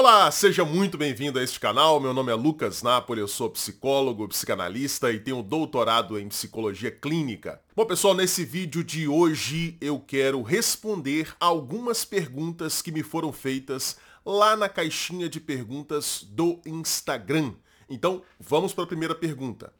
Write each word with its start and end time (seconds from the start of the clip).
Olá, 0.00 0.30
seja 0.30 0.64
muito 0.64 0.96
bem-vindo 0.96 1.38
a 1.38 1.42
este 1.42 1.60
canal. 1.60 2.00
Meu 2.00 2.14
nome 2.14 2.32
é 2.32 2.34
Lucas 2.34 2.82
Napoli, 2.82 3.20
eu 3.20 3.28
sou 3.28 3.50
psicólogo, 3.50 4.26
psicanalista 4.28 5.12
e 5.12 5.20
tenho 5.20 5.42
doutorado 5.42 6.18
em 6.18 6.26
psicologia 6.26 6.90
clínica. 6.90 7.60
Bom, 7.76 7.84
pessoal, 7.84 8.14
nesse 8.14 8.42
vídeo 8.42 8.82
de 8.82 9.06
hoje 9.06 9.76
eu 9.78 10.00
quero 10.00 10.40
responder 10.40 11.34
algumas 11.38 12.02
perguntas 12.02 12.80
que 12.80 12.90
me 12.90 13.02
foram 13.02 13.30
feitas 13.30 13.98
lá 14.24 14.56
na 14.56 14.70
caixinha 14.70 15.28
de 15.28 15.38
perguntas 15.38 16.26
do 16.26 16.62
Instagram. 16.64 17.52
Então, 17.86 18.22
vamos 18.38 18.72
para 18.72 18.84
a 18.84 18.86
primeira 18.86 19.14
pergunta. 19.14 19.70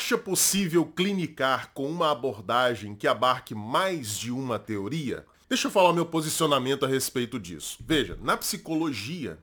Acha 0.00 0.16
possível 0.16 0.86
clinicar 0.86 1.72
com 1.74 1.86
uma 1.86 2.10
abordagem 2.10 2.94
que 2.94 3.06
abarque 3.06 3.54
mais 3.54 4.16
de 4.16 4.32
uma 4.32 4.58
teoria? 4.58 5.26
Deixa 5.46 5.66
eu 5.68 5.70
falar 5.70 5.92
meu 5.92 6.06
posicionamento 6.06 6.86
a 6.86 6.88
respeito 6.88 7.38
disso. 7.38 7.76
Veja, 7.86 8.16
na 8.22 8.34
psicologia, 8.34 9.38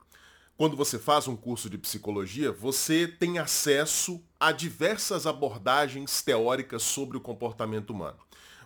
quando 0.57 0.75
você 0.75 0.97
faz 0.97 1.27
um 1.27 1.35
curso 1.35 1.69
de 1.69 1.77
psicologia, 1.77 2.51
você 2.51 3.07
tem 3.07 3.37
acesso 3.37 4.19
a 4.39 4.51
diversas 4.51 5.27
abordagens 5.27 6.23
teóricas 6.23 6.81
sobre 6.81 7.17
o 7.17 7.21
comportamento 7.21 7.91
humano. 7.91 8.17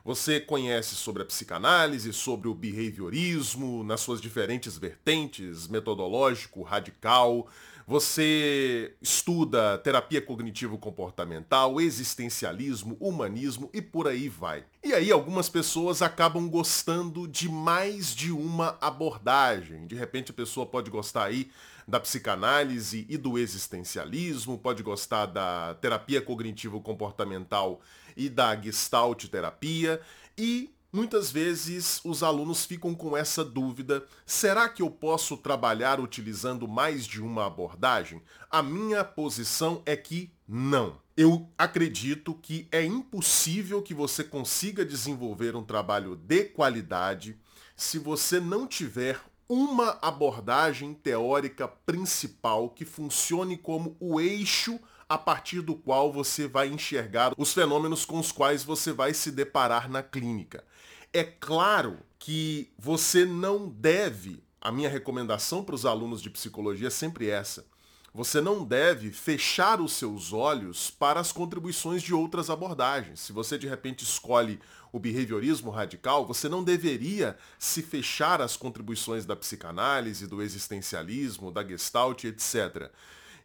Você 0.06 0.40
conhece 0.40 0.96
sobre 0.96 1.24
a 1.24 1.26
psicanálise, 1.26 2.14
sobre 2.14 2.48
o 2.48 2.56
behaviorismo, 2.56 3.84
nas 3.84 4.00
suas 4.00 4.22
diferentes 4.22 4.78
vertentes, 4.78 5.68
metodológico, 5.68 6.64
radical. 6.64 7.50
Você 7.92 8.94
estuda 9.02 9.78
terapia 9.78 10.22
cognitivo-comportamental, 10.22 11.82
existencialismo, 11.82 12.96
humanismo 13.02 13.70
e 13.74 13.82
por 13.82 14.08
aí 14.08 14.30
vai. 14.30 14.64
E 14.82 14.94
aí 14.94 15.12
algumas 15.12 15.50
pessoas 15.50 16.02
acabam 16.02 16.48
gostando 16.48 17.28
de 17.28 17.50
mais 17.50 18.16
de 18.16 18.32
uma 18.32 18.78
abordagem. 18.80 19.88
De 19.88 19.96
repente 19.98 20.32
a 20.32 20.34
pessoa 20.34 20.66
pode 20.66 20.90
gostar 20.90 21.26
aí 21.26 21.52
da 21.86 22.00
psicanálise 22.00 23.06
e 23.10 23.18
do 23.18 23.38
existencialismo, 23.38 24.58
pode 24.58 24.82
gostar 24.82 25.26
da 25.26 25.74
terapia 25.82 26.22
cognitivo-comportamental 26.22 27.82
e 28.16 28.30
da 28.30 28.56
gestalt 28.56 29.26
terapia 29.26 30.00
e 30.38 30.74
Muitas 30.94 31.32
vezes 31.32 32.02
os 32.04 32.22
alunos 32.22 32.66
ficam 32.66 32.94
com 32.94 33.16
essa 33.16 33.46
dúvida: 33.46 34.06
será 34.26 34.68
que 34.68 34.82
eu 34.82 34.90
posso 34.90 35.38
trabalhar 35.38 36.02
utilizando 36.02 36.68
mais 36.68 37.08
de 37.08 37.22
uma 37.22 37.46
abordagem? 37.46 38.22
A 38.50 38.62
minha 38.62 39.02
posição 39.02 39.82
é 39.86 39.96
que 39.96 40.34
não. 40.46 41.00
Eu 41.16 41.50
acredito 41.58 42.34
que 42.34 42.68
é 42.72 42.84
impossível 42.84 43.82
que 43.82 43.94
você 43.94 44.22
consiga 44.22 44.84
desenvolver 44.84 45.56
um 45.56 45.64
trabalho 45.64 46.18
de 46.18 46.44
qualidade 46.46 47.38
se 47.74 47.98
você 47.98 48.42
não 48.42 48.68
tiver 48.68 49.18
uma 49.48 49.98
abordagem 50.02 50.94
teórica 50.94 51.68
principal 51.68 52.70
que 52.70 52.84
funcione 52.84 53.58
como 53.58 53.96
o 53.98 54.20
eixo 54.20 54.78
a 55.12 55.18
partir 55.18 55.60
do 55.60 55.76
qual 55.76 56.10
você 56.10 56.48
vai 56.48 56.70
enxergar 56.70 57.34
os 57.38 57.52
fenômenos 57.52 58.06
com 58.06 58.18
os 58.18 58.32
quais 58.32 58.64
você 58.64 58.94
vai 58.94 59.14
se 59.14 59.30
deparar 59.30 59.90
na 59.90 60.02
clínica. 60.02 60.64
É 61.12 61.22
claro 61.22 62.00
que 62.18 62.72
você 62.80 63.26
não 63.26 63.68
deve, 63.68 64.42
a 64.62 64.72
minha 64.72 64.88
recomendação 64.88 65.66
para 65.66 65.76
os 65.76 65.86
alunos 65.86 66.22
de 66.22 66.30
psicologia 66.30 66.88
é 66.88 66.90
sempre 66.90 67.30
essa. 67.30 67.66
Você 68.14 68.40
não 68.40 68.64
deve 68.64 69.12
fechar 69.12 69.82
os 69.82 69.92
seus 69.92 70.32
olhos 70.32 70.90
para 70.90 71.20
as 71.20 71.34
contribuições 71.34 72.02
de 72.02 72.14
outras 72.14 72.50
abordagens. 72.50 73.20
Se 73.20 73.34
você 73.34 73.58
de 73.58 73.68
repente 73.68 74.06
escolhe 74.06 74.62
o 74.94 75.00
behaviorismo 75.00 75.72
radical, 75.72 76.26
você 76.26 76.48
não 76.48 76.64
deveria 76.64 77.38
se 77.60 77.82
fechar 77.82 78.42
às 78.42 78.56
contribuições 78.56 79.26
da 79.26 79.36
psicanálise, 79.36 80.26
do 80.26 80.42
existencialismo, 80.42 81.52
da 81.52 81.68
gestalt, 81.68 82.24
etc. 82.24 82.90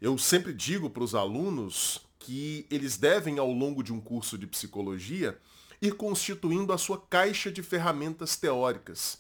Eu 0.00 0.18
sempre 0.18 0.52
digo 0.52 0.90
para 0.90 1.02
os 1.02 1.14
alunos 1.14 2.06
que 2.18 2.66
eles 2.70 2.96
devem, 2.96 3.38
ao 3.38 3.50
longo 3.50 3.82
de 3.82 3.92
um 3.92 4.00
curso 4.00 4.36
de 4.36 4.46
psicologia, 4.46 5.38
ir 5.80 5.94
constituindo 5.94 6.72
a 6.72 6.78
sua 6.78 6.98
caixa 6.98 7.50
de 7.50 7.62
ferramentas 7.62 8.36
teóricas, 8.36 9.18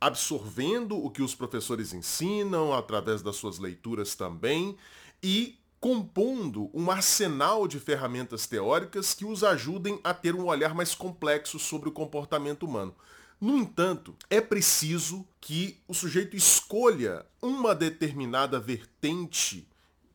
absorvendo 0.00 0.96
o 0.96 1.10
que 1.10 1.22
os 1.22 1.34
professores 1.34 1.92
ensinam 1.92 2.72
através 2.72 3.22
das 3.22 3.36
suas 3.36 3.58
leituras 3.58 4.14
também 4.14 4.76
e 5.22 5.58
compondo 5.80 6.68
um 6.74 6.90
arsenal 6.90 7.68
de 7.68 7.78
ferramentas 7.78 8.46
teóricas 8.46 9.14
que 9.14 9.24
os 9.24 9.44
ajudem 9.44 10.00
a 10.02 10.12
ter 10.12 10.34
um 10.34 10.46
olhar 10.46 10.74
mais 10.74 10.94
complexo 10.94 11.58
sobre 11.58 11.88
o 11.88 11.92
comportamento 11.92 12.64
humano. 12.64 12.94
No 13.40 13.56
entanto, 13.56 14.16
é 14.28 14.40
preciso 14.40 15.24
que 15.40 15.78
o 15.86 15.94
sujeito 15.94 16.36
escolha 16.36 17.24
uma 17.40 17.72
determinada 17.72 18.58
vertente 18.58 19.67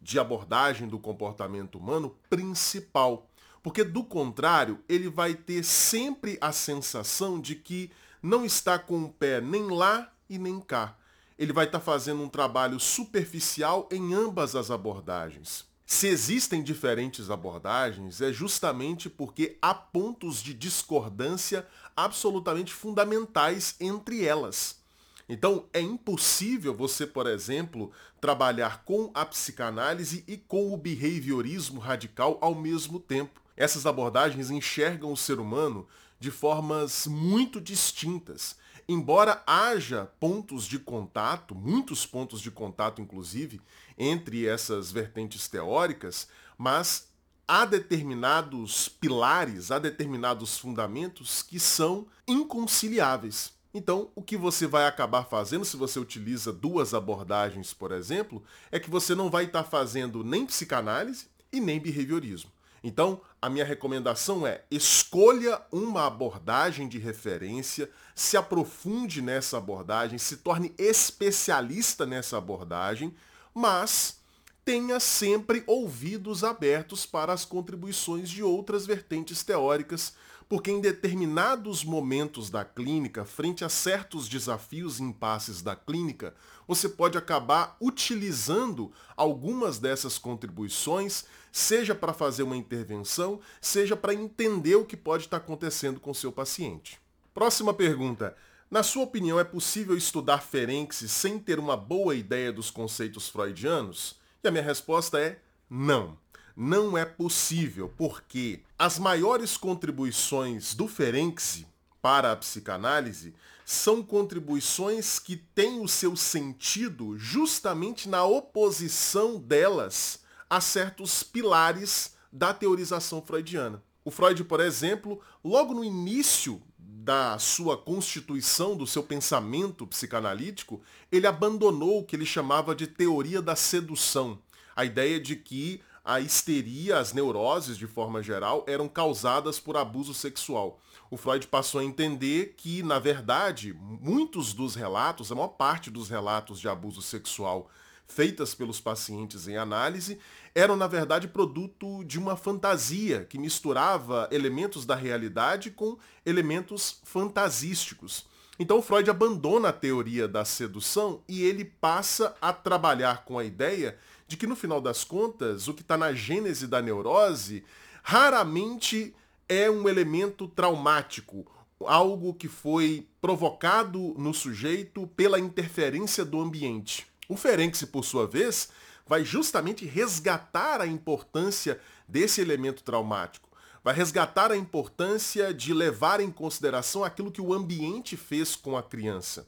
de 0.03 0.19
abordagem 0.19 0.88
do 0.88 1.00
comportamento 1.00 1.78
humano 1.78 2.16
principal. 2.30 3.30
Porque 3.64 3.84
do 3.84 4.03
contrário, 4.03 4.80
ele 4.90 5.09
vai 5.09 5.34
ter 5.34 5.64
sempre 5.64 6.38
a 6.41 6.52
sensação 6.52 7.40
de 7.40 7.56
que 7.56 7.90
não 8.22 8.46
está 8.46 8.78
com 8.78 9.03
o 9.03 9.09
pé 9.09 9.40
nem 9.40 9.72
lá 9.72 10.12
e 10.30 10.38
nem 10.38 10.59
cá. 10.59 10.97
Ele 11.40 11.53
vai 11.53 11.66
estar 11.66 11.80
fazendo 11.80 12.22
um 12.22 12.30
trabalho 12.30 12.80
superficial 12.80 13.88
em 13.90 14.14
ambas 14.14 14.56
as 14.56 14.69
abordagens. 14.69 15.66
Se 15.86 16.08
existem 16.08 16.62
diferentes 16.62 17.30
abordagens, 17.30 18.20
é 18.20 18.31
justamente 18.31 19.09
porque 19.09 19.58
há 19.62 19.74
pontos 19.74 20.41
de 20.41 20.53
discordância 20.53 21.66
absolutamente 21.96 22.74
fundamentais 22.74 23.75
entre 23.80 24.25
elas. 24.25 24.83
Então, 25.28 25.66
é 25.73 25.79
impossível 25.79 26.75
você, 26.75 27.07
por 27.07 27.28
exemplo, 27.28 27.91
trabalhar 28.19 28.84
com 28.84 29.09
a 29.13 29.25
psicanálise 29.25 30.23
e 30.28 30.38
com 30.38 30.73
o 30.73 30.78
behaviorismo 30.78 31.79
radical 31.79 32.38
ao 32.41 32.53
mesmo 32.53 33.00
tempo. 33.00 33.41
Essas 33.56 33.85
abordagens 33.85 34.50
enxergam 34.50 35.11
o 35.11 35.17
ser 35.17 35.39
humano 35.39 35.88
de 36.19 36.31
formas 36.31 37.07
muito 37.07 37.61
distintas. 37.61 38.56
Embora 38.88 39.41
haja 39.47 40.11
pontos 40.19 40.66
de 40.66 40.78
contato, 40.78 41.55
muitos 41.55 42.05
pontos 42.05 42.41
de 42.41 42.51
contato 42.51 43.01
inclusive, 43.01 43.61
entre 43.97 44.45
essas 44.45 44.91
vertentes 44.91 45.47
teóricas, 45.47 46.28
mas 46.57 47.07
há 47.47 47.66
determinados 47.66 48.90
pilares, 48.90 49.72
há 49.72 49.79
determinados 49.79 50.57
fundamentos 50.57 51.41
que 51.41 51.59
são 51.59 52.07
inconciliáveis. 52.28 53.53
Então, 53.73 54.11
o 54.13 54.22
que 54.22 54.38
você 54.38 54.67
vai 54.67 54.85
acabar 54.85 55.23
fazendo 55.23 55.66
se 55.66 55.75
você 55.75 56.00
utiliza 56.00 56.53
duas 56.53 56.94
abordagens, 56.94 57.73
por 57.73 57.91
exemplo, 57.91 58.44
é 58.72 58.79
que 58.79 58.89
você 58.89 59.16
não 59.16 59.31
vai 59.31 59.45
estar 59.45 59.63
fazendo 59.63 60.23
nem 60.23 60.45
psicanálise 60.45 61.28
e 61.51 61.59
nem 61.59 61.79
behaviorismo. 61.79 62.51
Então, 62.84 63.22
a 63.41 63.50
minha 63.50 63.66
recomendação 63.66 64.45
é 64.45 64.63
escolha 64.69 65.59
uma 65.72 66.06
abordagem 66.06 66.88
de 66.88 67.00
referência, 67.00 67.89
se 68.13 68.38
aprofunde 68.38 69.22
nessa 69.22 69.57
abordagem, 69.57 70.19
se 70.19 70.38
torne 70.38 70.73
especialista 70.78 72.05
nessa 72.05 72.38
abordagem, 72.38 73.16
mas 73.53 74.19
tenha 74.66 75.00
sempre 75.00 75.63
ouvidos 75.68 76.44
abertos 76.44 77.06
para 77.06 77.34
as 77.34 77.44
contribuições 77.44 78.29
de 78.29 78.41
outras 78.41 78.85
vertentes 78.85 79.44
teóricas, 79.44 80.13
porque 80.47 80.72
em 80.72 80.79
determinados 80.79 81.84
momentos 81.84 82.50
da 82.50 82.63
clínica, 82.63 83.25
frente 83.25 83.66
a 83.66 83.69
certos 83.69 84.28
desafios 84.28 85.00
e 85.00 85.03
impasses 85.03 85.62
da 85.62 85.75
clínica, 85.75 86.34
você 86.68 86.88
pode 86.88 87.18
acabar 87.18 87.75
utilizando 87.81 88.91
algumas 89.18 89.79
dessas 89.79 90.18
contribuições, 90.18 91.25
seja 91.52 91.94
para 91.96 92.13
fazer 92.13 92.44
uma 92.44 92.57
intervenção, 92.57 93.40
seja 93.59 93.96
para 93.96 94.13
entender 94.13 94.75
o 94.75 94.85
que 94.85 94.96
pode 94.96 95.23
estar 95.26 95.38
acontecendo 95.38 95.99
com 95.99 96.14
seu 96.14 96.32
paciente. 96.32 96.99
Próxima 97.34 97.73
pergunta. 97.73 98.35
Na 98.70 98.82
sua 98.82 99.03
opinião, 99.03 99.40
é 99.40 99.43
possível 99.43 99.96
estudar 99.96 100.40
Ferenc 100.40 100.93
sem 100.93 101.38
ter 101.38 101.59
uma 101.59 101.76
boa 101.78 102.16
ideia 102.16 102.52
dos 102.52 102.72
conceitos 102.72 103.28
freudianos? 103.28 104.22
E 104.43 104.47
a 104.47 104.51
minha 104.51 104.63
resposta 104.63 105.17
é 105.19 105.40
não. 105.69 106.17
Não 106.55 106.97
é 106.97 107.05
possível, 107.05 107.91
porque 107.97 108.59
as 108.78 108.99
maiores 108.99 109.55
contribuições 109.55 110.75
do 110.75 110.85
Ferenczi 110.85 111.66
para 112.01 112.34
a 112.34 112.35
psicanálise 112.35 113.34
são 113.66 114.03
contribuições 114.03 115.17
que 115.17 115.37
têm 115.37 115.79
o 115.79 115.87
seu 115.87 116.17
sentido 116.17 117.17
justamente 117.17 118.09
na 118.09 118.25
oposição 118.25 119.40
delas 119.40 120.19
a 120.49 120.59
certos 120.59 121.23
pilares 121.23 122.13
da 122.29 122.53
teorização 122.53 123.22
freudiana. 123.22 123.81
O 124.05 124.11
Freud, 124.11 124.44
por 124.44 124.59
exemplo, 124.59 125.22
logo 125.44 125.73
no 125.73 125.84
início 125.84 126.61
da 126.78 127.38
sua 127.38 127.78
constituição, 127.78 128.76
do 128.76 128.88
seu 128.88 129.03
pensamento 129.03 129.85
psicanalítico, 129.85 130.82
ele 131.11 131.28
abandonou 131.28 132.00
o 132.00 132.03
que 132.03 132.16
ele 132.16 132.26
chamava 132.26 132.76
de 132.76 132.88
teoria 132.88 133.41
da 133.41 133.55
sedução. 133.55 134.40
A 134.76 134.85
ideia 134.85 135.20
de 135.20 135.35
que 135.35 135.82
a 136.03 136.20
histeria, 136.20 137.00
as 137.00 137.14
neuroses 137.14 137.78
de 137.78 137.88
forma 137.88 138.22
geral, 138.22 138.66
eram 138.67 138.90
causadas 138.90 139.59
por 139.59 139.78
abuso 139.78 140.14
sexual. 140.14 140.82
O 141.09 141.16
Freud 141.16 141.47
passou 141.47 141.79
a 141.79 141.84
entender 141.84 142.55
que, 142.58 142.84
na 142.84 143.00
verdade, 143.00 143.73
muitos 143.73 144.53
dos 144.53 144.76
relatos, 144.76 145.32
a 145.32 145.35
maior 145.35 145.50
parte 145.50 145.90
dos 145.90 146.09
relatos 146.09 146.59
de 146.59 146.67
abuso 146.67 147.02
sexual 147.02 147.70
feitas 148.14 148.54
pelos 148.54 148.80
pacientes 148.80 149.48
em 149.48 149.58
análise, 149.58 150.20
eram, 150.54 150.76
na 150.76 150.88
verdade, 150.88 151.28
produto 151.28 152.04
de 152.04 152.20
uma 152.20 152.38
fantasia 152.38 153.26
que 153.26 153.40
misturava 153.40 154.28
elementos 154.32 154.86
da 154.86 154.96
realidade 154.96 155.72
com 155.72 155.98
elementos 156.26 157.00
fantasísticos. 157.04 158.26
Então 158.60 158.82
Freud 158.84 159.10
abandona 159.10 159.70
a 159.70 159.74
teoria 159.74 160.28
da 160.28 160.46
sedução 160.46 161.22
e 161.28 161.44
ele 161.44 161.66
passa 161.66 162.36
a 162.40 162.54
trabalhar 162.54 163.26
com 163.26 163.40
a 163.40 163.44
ideia 163.44 163.98
de 164.28 164.38
que, 164.38 164.48
no 164.48 164.56
final 164.56 164.80
das 164.80 165.04
contas, 165.04 165.68
o 165.68 165.74
que 165.74 165.82
está 165.82 165.98
na 165.98 166.14
gênese 166.14 166.68
da 166.68 166.82
neurose 166.82 167.64
raramente 168.04 169.14
é 169.50 169.70
um 169.70 169.90
elemento 169.90 170.48
traumático, 170.48 171.46
algo 171.82 172.34
que 172.34 172.48
foi 172.48 173.08
provocado 173.20 174.14
no 174.18 174.34
sujeito 174.34 175.08
pela 175.08 175.40
interferência 175.40 176.24
do 176.24 176.40
ambiente. 176.40 177.13
O 177.28 177.37
Ferenczi, 177.37 177.87
por 177.87 178.03
sua 178.03 178.28
vez, 178.28 178.70
vai 179.05 179.23
justamente 179.23 179.85
resgatar 179.85 180.81
a 180.81 180.87
importância 180.87 181.79
desse 182.08 182.41
elemento 182.41 182.84
traumático. 182.84 183.49
Vai 183.84 183.93
resgatar 183.93 184.52
a 184.52 184.58
importância 184.58 185.53
de 185.53 185.73
levar 185.73 186.20
em 186.20 186.31
consideração 186.31 187.03
aquilo 187.03 187.31
que 187.31 187.41
o 187.41 187.53
ambiente 187.53 188.16
fez 188.16 188.55
com 188.55 188.78
a 188.78 188.84
criança. 188.84 189.46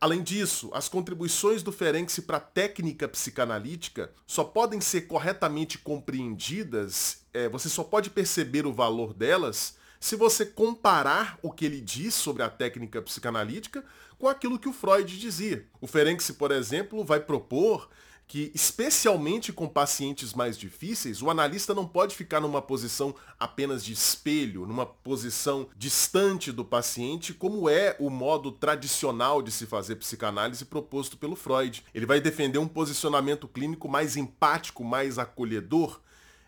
Além 0.00 0.20
disso, 0.20 0.68
as 0.74 0.88
contribuições 0.88 1.62
do 1.62 1.70
Ferenczi 1.70 2.22
para 2.22 2.38
a 2.38 2.40
técnica 2.40 3.06
psicanalítica 3.06 4.10
só 4.26 4.42
podem 4.42 4.80
ser 4.80 5.02
corretamente 5.02 5.78
compreendidas, 5.78 7.18
é, 7.32 7.48
você 7.48 7.68
só 7.68 7.84
pode 7.84 8.10
perceber 8.10 8.66
o 8.66 8.72
valor 8.72 9.14
delas 9.14 9.76
se 10.00 10.16
você 10.16 10.44
comparar 10.44 11.38
o 11.40 11.52
que 11.52 11.64
ele 11.64 11.80
diz 11.80 12.12
sobre 12.16 12.42
a 12.42 12.50
técnica 12.50 13.00
psicanalítica 13.00 13.84
com 14.22 14.28
aquilo 14.28 14.56
que 14.56 14.68
o 14.68 14.72
Freud 14.72 15.18
dizia. 15.18 15.66
O 15.80 15.86
Ferenczi, 15.88 16.34
por 16.34 16.52
exemplo, 16.52 17.04
vai 17.04 17.18
propor 17.18 17.88
que, 18.28 18.52
especialmente 18.54 19.52
com 19.52 19.66
pacientes 19.66 20.32
mais 20.32 20.56
difíceis, 20.56 21.20
o 21.20 21.28
analista 21.28 21.74
não 21.74 21.88
pode 21.88 22.14
ficar 22.14 22.38
numa 22.38 22.62
posição 22.62 23.12
apenas 23.36 23.84
de 23.84 23.92
espelho, 23.92 24.64
numa 24.64 24.86
posição 24.86 25.66
distante 25.76 26.52
do 26.52 26.64
paciente, 26.64 27.34
como 27.34 27.68
é 27.68 27.96
o 27.98 28.08
modo 28.08 28.52
tradicional 28.52 29.42
de 29.42 29.50
se 29.50 29.66
fazer 29.66 29.96
psicanálise 29.96 30.66
proposto 30.66 31.16
pelo 31.16 31.34
Freud. 31.34 31.84
Ele 31.92 32.06
vai 32.06 32.20
defender 32.20 32.60
um 32.60 32.68
posicionamento 32.68 33.48
clínico 33.48 33.88
mais 33.88 34.16
empático, 34.16 34.84
mais 34.84 35.18
acolhedor, 35.18 36.00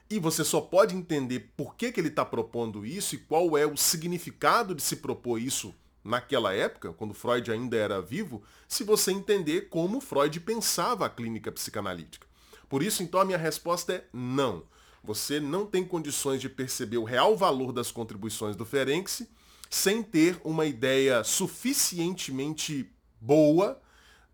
e 0.09 0.21
você 0.21 0.45
só 0.45 0.61
pode 0.61 0.95
entender 0.95 1.51
por 1.57 1.75
que, 1.75 1.91
que 1.91 2.01
ele 2.01 2.07
está 2.07 2.25
propondo 2.25 2.87
isso 2.87 3.17
e 3.17 3.19
qual 3.19 3.59
é 3.59 3.67
o 3.67 3.77
significado 3.77 4.77
de 4.77 4.83
se 4.83 4.95
propor 4.95 5.41
isso 5.41 5.75
naquela 6.05 6.53
época, 6.53 6.93
quando 6.93 7.15
Freud 7.15 7.51
ainda 7.51 7.77
era 7.77 8.03
vivo, 8.03 8.43
se 8.69 8.85
você 8.85 9.11
entender 9.11 9.69
como 9.71 10.01
Freud 10.01 10.39
pensava 10.41 11.07
a 11.07 11.11
clínica 11.11 11.51
psicanalítica. 11.51 12.27
Por 12.69 12.83
isso, 12.83 13.03
então, 13.03 13.21
a 13.21 13.25
minha 13.25 13.39
resposta 13.39 13.95
é 13.95 14.05
não. 14.13 14.65
Você 15.03 15.41
não 15.41 15.67
tem 15.67 15.85
condições 15.85 16.41
de 16.41 16.49
perceber 16.49 16.99
o 16.99 17.05
real 17.05 17.37
valor 17.37 17.73
das 17.73 17.91
contribuições 17.91 18.57
do 18.57 18.65
Ferenczi 18.65 19.29
sem 19.71 20.03
ter 20.03 20.41
uma 20.45 20.67
ideia 20.67 21.25
suficientemente 21.25 22.91
boa 23.21 23.81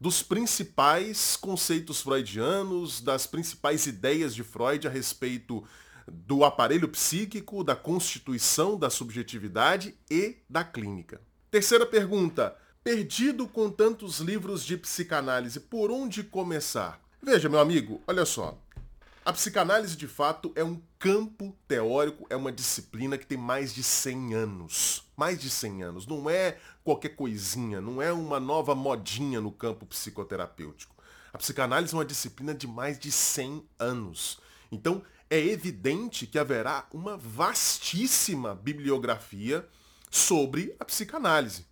dos 0.00 0.22
principais 0.22 1.36
conceitos 1.36 2.00
freudianos, 2.00 3.00
das 3.00 3.26
principais 3.26 3.86
ideias 3.86 4.34
de 4.34 4.42
Freud 4.42 4.86
a 4.86 4.90
respeito 4.90 5.62
do 6.10 6.44
aparelho 6.44 6.88
psíquico, 6.88 7.62
da 7.62 7.76
constituição 7.76 8.78
da 8.78 8.90
subjetividade 8.90 9.94
e 10.10 10.38
da 10.48 10.64
clínica. 10.64 11.20
Terceira 11.50 11.84
pergunta. 11.84 12.56
Perdido 12.84 13.48
com 13.48 13.68
tantos 13.68 14.20
livros 14.20 14.64
de 14.64 14.76
psicanálise, 14.76 15.58
por 15.58 15.90
onde 15.90 16.22
começar? 16.22 17.00
Veja, 17.20 17.48
meu 17.48 17.58
amigo, 17.58 18.00
olha 18.06 18.24
só. 18.24 18.56
A 19.24 19.32
psicanálise, 19.32 19.96
de 19.96 20.06
fato, 20.06 20.52
é 20.54 20.62
um 20.62 20.80
campo 20.96 21.52
teórico, 21.66 22.24
é 22.30 22.36
uma 22.36 22.52
disciplina 22.52 23.18
que 23.18 23.26
tem 23.26 23.36
mais 23.36 23.74
de 23.74 23.82
100 23.82 24.34
anos. 24.34 25.10
Mais 25.16 25.40
de 25.40 25.50
100 25.50 25.82
anos. 25.82 26.06
Não 26.06 26.30
é 26.30 26.56
qualquer 26.84 27.16
coisinha, 27.16 27.80
não 27.80 28.00
é 28.00 28.12
uma 28.12 28.38
nova 28.38 28.72
modinha 28.76 29.40
no 29.40 29.50
campo 29.50 29.84
psicoterapêutico. 29.84 30.94
A 31.32 31.38
psicanálise 31.38 31.92
é 31.92 31.98
uma 31.98 32.04
disciplina 32.04 32.54
de 32.54 32.68
mais 32.68 32.96
de 32.96 33.10
100 33.10 33.66
anos. 33.76 34.38
Então, 34.70 35.02
é 35.28 35.38
evidente 35.38 36.28
que 36.28 36.38
haverá 36.38 36.86
uma 36.92 37.16
vastíssima 37.16 38.54
bibliografia 38.54 39.68
sobre 40.10 40.74
a 40.78 40.84
psicanálise. 40.84 41.66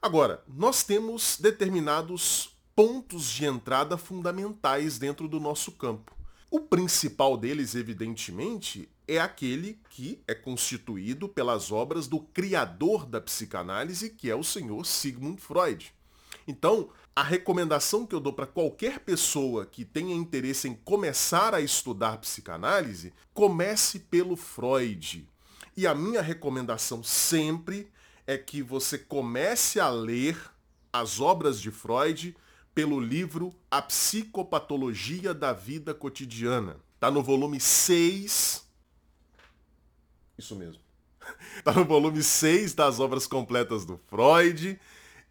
Agora, 0.00 0.44
nós 0.46 0.84
temos 0.84 1.38
determinados 1.40 2.56
pontos 2.76 3.28
de 3.30 3.46
entrada 3.46 3.96
fundamentais 3.96 4.98
dentro 4.98 5.26
do 5.26 5.40
nosso 5.40 5.72
campo. 5.72 6.16
O 6.50 6.60
principal 6.60 7.36
deles, 7.36 7.74
evidentemente, 7.74 8.88
é 9.06 9.18
aquele 9.18 9.80
que 9.90 10.22
é 10.28 10.34
constituído 10.34 11.28
pelas 11.28 11.72
obras 11.72 12.06
do 12.06 12.20
criador 12.20 13.04
da 13.04 13.20
psicanálise, 13.20 14.10
que 14.10 14.30
é 14.30 14.36
o 14.36 14.44
senhor 14.44 14.86
Sigmund 14.86 15.40
Freud. 15.40 15.92
Então, 16.46 16.90
a 17.16 17.22
recomendação 17.22 18.06
que 18.06 18.14
eu 18.14 18.20
dou 18.20 18.32
para 18.32 18.46
qualquer 18.46 19.00
pessoa 19.00 19.66
que 19.66 19.84
tenha 19.84 20.14
interesse 20.14 20.68
em 20.68 20.74
começar 20.74 21.54
a 21.54 21.60
estudar 21.60 22.18
psicanálise, 22.18 23.12
comece 23.34 23.98
pelo 23.98 24.36
Freud. 24.36 25.28
E 25.78 25.86
a 25.86 25.94
minha 25.94 26.20
recomendação 26.20 27.04
sempre 27.04 27.88
é 28.26 28.36
que 28.36 28.64
você 28.64 28.98
comece 28.98 29.78
a 29.78 29.88
ler 29.88 30.36
as 30.92 31.20
obras 31.20 31.60
de 31.60 31.70
Freud 31.70 32.36
pelo 32.74 32.98
livro 32.98 33.54
A 33.70 33.80
Psicopatologia 33.80 35.32
da 35.32 35.52
Vida 35.52 35.94
Cotidiana. 35.94 36.78
Está 36.96 37.12
no 37.12 37.22
volume 37.22 37.60
6. 37.60 38.66
Isso 40.36 40.56
mesmo. 40.56 40.82
Está 41.58 41.70
no 41.78 41.84
volume 41.84 42.24
6 42.24 42.74
das 42.74 42.98
obras 42.98 43.28
completas 43.28 43.84
do 43.84 44.00
Freud. 44.10 44.80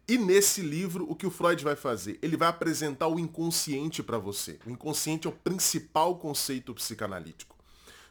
E 0.08 0.16
nesse 0.16 0.62
livro, 0.62 1.04
o 1.10 1.14
que 1.14 1.26
o 1.26 1.30
Freud 1.30 1.62
vai 1.62 1.76
fazer? 1.76 2.18
Ele 2.22 2.38
vai 2.38 2.48
apresentar 2.48 3.08
o 3.08 3.18
inconsciente 3.18 4.02
para 4.02 4.16
você. 4.16 4.58
O 4.64 4.70
inconsciente 4.70 5.26
é 5.26 5.30
o 5.30 5.34
principal 5.34 6.16
conceito 6.16 6.72
psicanalítico. 6.72 7.54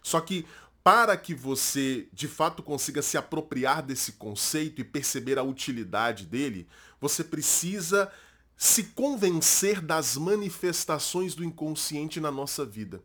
Só 0.04 0.22
que 0.22 0.46
para 0.88 1.18
que 1.18 1.34
você 1.34 2.08
de 2.14 2.30
fato 2.30 2.64
consiga 2.64 3.02
se 3.02 3.18
apropriar 3.18 3.84
desse 3.84 4.14
conceito 4.14 4.80
e 4.80 4.86
perceber 4.86 5.38
a 5.38 5.44
utilidade 5.44 6.26
dele, 6.26 6.66
você 6.98 7.26
precisa 7.26 8.10
se 8.56 8.84
convencer 8.84 9.82
das 9.82 10.16
manifestações 10.16 11.36
do 11.36 11.44
inconsciente 11.44 12.22
na 12.22 12.32
nossa 12.32 12.66
vida. 12.66 13.04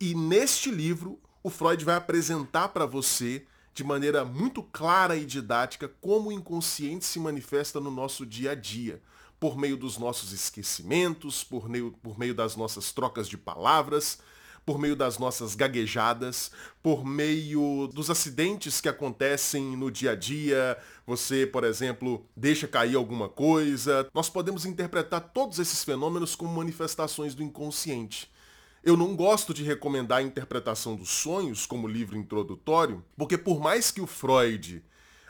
E 0.00 0.16
neste 0.16 0.68
livro, 0.68 1.16
o 1.44 1.48
Freud 1.48 1.84
vai 1.84 1.94
apresentar 1.94 2.70
para 2.70 2.86
você, 2.86 3.46
de 3.72 3.84
maneira 3.84 4.24
muito 4.24 4.60
clara 4.60 5.14
e 5.14 5.24
didática, 5.24 5.86
como 6.00 6.28
o 6.28 6.32
inconsciente 6.32 7.04
se 7.04 7.20
manifesta 7.20 7.78
no 7.78 7.92
nosso 7.92 8.26
dia 8.26 8.50
a 8.50 8.54
dia, 8.56 9.00
por 9.38 9.56
meio 9.56 9.76
dos 9.76 9.96
nossos 9.96 10.32
esquecimentos, 10.32 11.44
por 11.44 11.68
meio, 11.68 11.96
por 12.02 12.18
meio 12.18 12.34
das 12.34 12.56
nossas 12.56 12.90
trocas 12.90 13.28
de 13.28 13.38
palavras, 13.38 14.18
por 14.64 14.78
meio 14.78 14.94
das 14.94 15.18
nossas 15.18 15.54
gaguejadas, 15.54 16.50
por 16.82 17.04
meio 17.04 17.88
dos 17.92 18.10
acidentes 18.10 18.80
que 18.80 18.88
acontecem 18.88 19.76
no 19.76 19.90
dia 19.90 20.12
a 20.12 20.14
dia. 20.14 20.78
Você, 21.06 21.46
por 21.46 21.64
exemplo, 21.64 22.24
deixa 22.36 22.68
cair 22.68 22.96
alguma 22.96 23.28
coisa. 23.28 24.08
Nós 24.14 24.28
podemos 24.28 24.64
interpretar 24.64 25.20
todos 25.32 25.58
esses 25.58 25.82
fenômenos 25.82 26.36
como 26.36 26.54
manifestações 26.54 27.34
do 27.34 27.42
inconsciente. 27.42 28.30
Eu 28.84 28.96
não 28.96 29.14
gosto 29.14 29.54
de 29.54 29.62
recomendar 29.62 30.18
a 30.18 30.22
interpretação 30.22 30.96
dos 30.96 31.10
sonhos 31.10 31.66
como 31.66 31.86
livro 31.86 32.16
introdutório, 32.16 33.04
porque 33.16 33.38
por 33.38 33.60
mais 33.60 33.90
que 33.90 34.00
o 34.00 34.06
Freud 34.06 34.82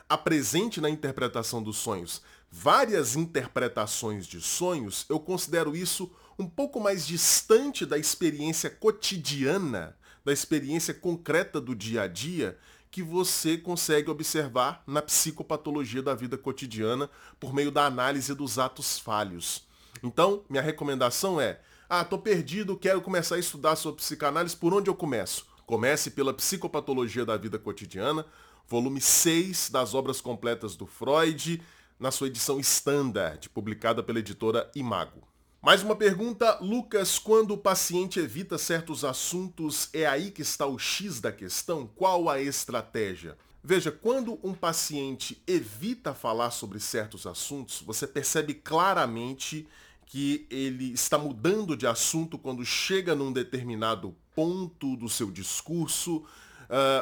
apresente 0.08 0.80
na 0.80 0.90
interpretação 0.90 1.62
dos 1.62 1.76
sonhos 1.78 2.22
várias 2.50 3.16
interpretações 3.16 4.26
de 4.26 4.38
sonhos, 4.40 5.06
eu 5.08 5.18
considero 5.18 5.74
isso 5.74 6.10
um 6.38 6.46
pouco 6.48 6.80
mais 6.80 7.06
distante 7.06 7.84
da 7.84 7.98
experiência 7.98 8.70
cotidiana, 8.70 9.96
da 10.24 10.32
experiência 10.32 10.94
concreta 10.94 11.60
do 11.60 11.74
dia 11.74 12.02
a 12.02 12.06
dia, 12.06 12.58
que 12.90 13.02
você 13.02 13.56
consegue 13.56 14.10
observar 14.10 14.82
na 14.86 15.00
psicopatologia 15.00 16.02
da 16.02 16.14
vida 16.14 16.36
cotidiana 16.36 17.08
por 17.40 17.54
meio 17.54 17.70
da 17.70 17.86
análise 17.86 18.34
dos 18.34 18.58
atos 18.58 18.98
falhos. 18.98 19.66
Então, 20.02 20.44
minha 20.48 20.62
recomendação 20.62 21.40
é: 21.40 21.60
ah, 21.88 22.04
tô 22.04 22.18
perdido, 22.18 22.76
quero 22.76 23.00
começar 23.00 23.36
a 23.36 23.38
estudar 23.38 23.76
sobre 23.76 24.02
psicanálise, 24.02 24.56
por 24.56 24.74
onde 24.74 24.90
eu 24.90 24.94
começo? 24.94 25.46
Comece 25.64 26.10
pela 26.10 26.34
Psicopatologia 26.34 27.24
da 27.24 27.36
Vida 27.36 27.58
Cotidiana, 27.58 28.26
volume 28.68 29.00
6 29.00 29.70
das 29.70 29.94
obras 29.94 30.20
completas 30.20 30.76
do 30.76 30.86
Freud, 30.86 31.62
na 31.98 32.10
sua 32.10 32.26
edição 32.26 32.60
standard, 32.60 33.48
publicada 33.48 34.02
pela 34.02 34.18
editora 34.18 34.70
Imago. 34.74 35.31
Mais 35.64 35.81
uma 35.81 35.95
pergunta, 35.95 36.59
Lucas, 36.61 37.21
quando 37.21 37.54
o 37.54 37.57
paciente 37.57 38.19
evita 38.19 38.59
certos 38.59 39.04
assuntos, 39.04 39.88
é 39.92 40.04
aí 40.04 40.33
que 40.33 40.42
está 40.42 40.66
o 40.66 40.76
X 40.76 41.21
da 41.21 41.31
questão? 41.31 41.88
Qual 41.95 42.28
a 42.28 42.42
estratégia? 42.42 43.38
Veja, 43.62 43.92
quando 43.92 44.40
um 44.42 44.54
paciente 44.54 45.40
evita 45.47 46.12
falar 46.14 46.50
sobre 46.50 46.81
certos 46.81 47.28
assuntos, 47.28 47.81
você 47.81 48.09
percebe 48.09 48.54
claramente 48.54 49.69
que 50.04 50.49
ele 50.50 50.92
está 50.92 51.16
mudando 51.16 51.76
de 51.76 51.87
assunto 51.87 52.37
quando 52.37 52.64
chega 52.64 53.14
num 53.14 53.33
determinado 53.33 54.16
ponto 54.35 54.97
do 54.97 55.09
seu 55.09 55.31
discurso. 55.31 56.25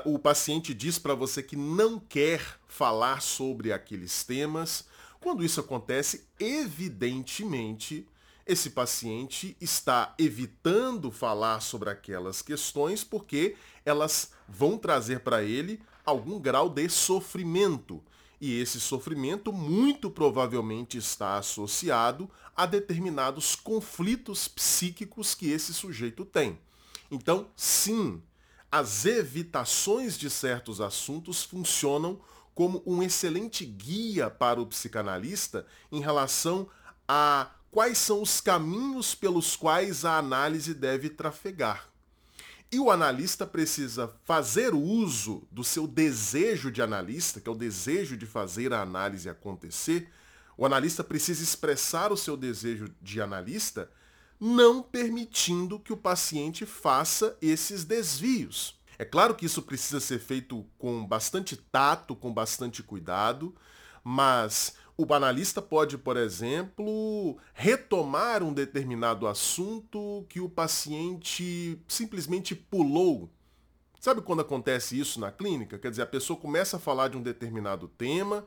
Uh, 0.05 0.15
o 0.15 0.19
paciente 0.19 0.75
diz 0.75 0.99
para 0.99 1.15
você 1.15 1.43
que 1.43 1.57
não 1.57 1.99
quer 1.99 2.43
falar 2.69 3.23
sobre 3.23 3.73
aqueles 3.73 4.23
temas. 4.23 4.85
Quando 5.19 5.43
isso 5.43 5.61
acontece, 5.61 6.27
evidentemente, 6.39 8.07
esse 8.47 8.71
paciente 8.71 9.57
está 9.61 10.15
evitando 10.19 11.11
falar 11.11 11.61
sobre 11.61 11.91
aquelas 11.91 12.43
questões 12.43 13.05
porque 13.05 13.57
elas 13.85 14.33
vão 14.49 14.77
trazer 14.77 15.21
para 15.21 15.43
ele 15.43 15.81
algum 16.05 16.39
grau 16.39 16.69
de 16.69 16.89
sofrimento. 16.89 18.03
E 18.41 18.59
esse 18.59 18.81
sofrimento 18.81 19.53
muito 19.53 20.11
provavelmente 20.11 20.97
está 20.97 21.37
associado 21.37 22.31
a 22.57 22.65
determinados 22.65 23.55
conflitos 23.55 24.49
psíquicos 24.49 25.35
que 25.35 25.51
esse 25.51 25.75
sujeito 25.75 26.25
tem. 26.25 26.59
Então, 27.11 27.49
sim, 27.55 28.23
as 28.73 29.05
evitações 29.05 30.17
de 30.17 30.31
certos 30.31 30.81
assuntos 30.81 31.43
funcionam 31.43 32.21
como 32.55 32.83
um 32.87 33.03
excelente 33.03 33.65
guia 33.65 34.31
para 34.31 34.61
o 34.61 34.67
psicanalista 34.67 35.67
em 35.91 36.01
relação 36.01 36.69
a 37.07 37.51
quais 37.71 37.99
são 37.99 38.21
os 38.23 38.41
caminhos 38.41 39.15
pelos 39.15 39.57
quais 39.57 40.05
a 40.05 40.19
análise 40.19 40.75
deve 40.75 41.09
trafegar. 41.09 41.89
E 42.73 42.79
o 42.79 42.91
analista 42.91 43.47
precisa 43.47 44.15
fazer 44.25 44.75
uso 44.75 45.43
do 45.51 45.65
seu 45.65 45.89
desejo 45.89 46.71
de 46.71 46.81
analista, 46.81 47.41
que 47.41 47.49
é 47.49 47.53
o 47.53 47.57
desejo 47.57 48.17
de 48.17 48.27
fazer 48.27 48.73
a 48.73 48.81
análise 48.81 49.29
acontecer. 49.29 50.09
O 50.57 50.65
analista 50.65 51.03
precisa 51.03 51.43
expressar 51.43 52.13
o 52.13 52.17
seu 52.17 52.37
desejo 52.37 52.89
de 53.03 53.21
analista, 53.21 53.91
não 54.39 54.83
permitindo 54.83 55.81
que 55.81 55.93
o 55.93 55.97
paciente 55.97 56.65
faça 56.65 57.37
esses 57.43 57.85
desvios. 57.85 58.79
É 58.99 59.05
claro 59.05 59.35
que 59.35 59.47
isso 59.47 59.63
precisa 59.63 59.99
ser 59.99 60.21
feito 60.21 60.65
com 60.79 61.05
bastante 61.05 61.57
tato, 61.57 62.15
com 62.15 62.33
bastante 62.33 62.83
cuidado, 62.83 63.53
mas 64.05 64.75
o 65.03 65.15
analista 65.15 65.63
pode, 65.63 65.97
por 65.97 66.17
exemplo, 66.19 67.39
retomar 67.55 68.43
um 68.43 68.53
determinado 68.53 69.27
assunto 69.27 70.27
que 70.29 70.41
o 70.41 70.49
paciente 70.49 71.81
simplesmente 71.89 72.55
pulou. 72.55 73.31
Sabe 73.99 74.21
quando 74.21 74.41
acontece 74.41 74.99
isso 74.99 75.19
na 75.19 75.33
clínica? 75.33 75.79
Quer 75.79 75.91
dizer, 75.91 76.03
a 76.03 76.07
pessoa 76.07 76.39
começa 76.39 76.77
a 76.77 76.81
falar 76.81 77.09
de 77.09 77.17
um 77.17 77.23
determinado 77.23 77.89
tema, 77.89 78.45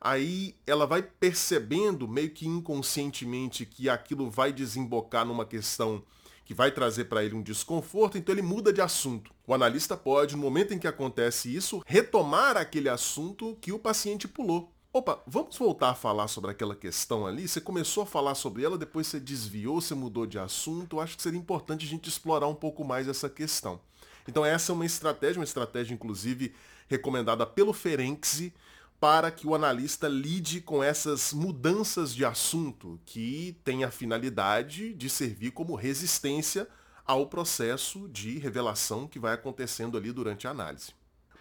aí 0.00 0.56
ela 0.66 0.86
vai 0.86 1.02
percebendo 1.02 2.08
meio 2.08 2.30
que 2.30 2.48
inconscientemente 2.48 3.64
que 3.64 3.88
aquilo 3.88 4.28
vai 4.28 4.52
desembocar 4.52 5.24
numa 5.24 5.46
questão 5.46 6.02
que 6.44 6.52
vai 6.52 6.72
trazer 6.72 7.04
para 7.04 7.24
ele 7.24 7.36
um 7.36 7.42
desconforto, 7.42 8.18
então 8.18 8.34
ele 8.34 8.42
muda 8.42 8.72
de 8.72 8.80
assunto. 8.80 9.32
O 9.46 9.54
analista 9.54 9.96
pode, 9.96 10.34
no 10.34 10.42
momento 10.42 10.74
em 10.74 10.78
que 10.80 10.88
acontece 10.88 11.54
isso, 11.54 11.80
retomar 11.86 12.56
aquele 12.56 12.88
assunto 12.88 13.56
que 13.60 13.70
o 13.70 13.78
paciente 13.78 14.26
pulou. 14.26 14.72
Opa, 14.94 15.22
vamos 15.26 15.56
voltar 15.56 15.88
a 15.88 15.94
falar 15.94 16.28
sobre 16.28 16.50
aquela 16.50 16.76
questão 16.76 17.26
ali? 17.26 17.48
Você 17.48 17.62
começou 17.62 18.02
a 18.02 18.06
falar 18.06 18.34
sobre 18.34 18.62
ela, 18.62 18.76
depois 18.76 19.06
você 19.06 19.18
desviou, 19.18 19.80
você 19.80 19.94
mudou 19.94 20.26
de 20.26 20.38
assunto. 20.38 20.96
Eu 20.96 21.00
acho 21.00 21.16
que 21.16 21.22
seria 21.22 21.38
importante 21.38 21.86
a 21.86 21.88
gente 21.88 22.10
explorar 22.10 22.46
um 22.46 22.54
pouco 22.54 22.84
mais 22.84 23.08
essa 23.08 23.26
questão. 23.26 23.80
Então 24.28 24.44
essa 24.44 24.70
é 24.70 24.74
uma 24.74 24.84
estratégia, 24.84 25.40
uma 25.40 25.46
estratégia 25.46 25.94
inclusive 25.94 26.54
recomendada 26.88 27.46
pelo 27.46 27.72
Ferenczi 27.72 28.52
para 29.00 29.30
que 29.30 29.46
o 29.46 29.54
analista 29.54 30.08
lide 30.08 30.60
com 30.60 30.84
essas 30.84 31.32
mudanças 31.32 32.14
de 32.14 32.22
assunto 32.22 33.00
que 33.06 33.56
tem 33.64 33.84
a 33.84 33.90
finalidade 33.90 34.92
de 34.92 35.08
servir 35.08 35.52
como 35.52 35.74
resistência 35.74 36.68
ao 37.06 37.26
processo 37.28 38.10
de 38.10 38.38
revelação 38.38 39.08
que 39.08 39.18
vai 39.18 39.32
acontecendo 39.32 39.96
ali 39.96 40.12
durante 40.12 40.46
a 40.46 40.50
análise. 40.50 40.92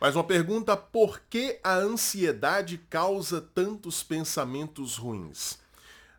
Mais 0.02 0.16
uma 0.16 0.24
pergunta: 0.24 0.76
por 0.76 1.20
que 1.30 1.60
a 1.64 1.76
ansiedade 1.76 2.80
causa 2.90 3.40
tantos 3.40 4.02
pensamentos 4.02 4.98
ruins? 4.98 5.60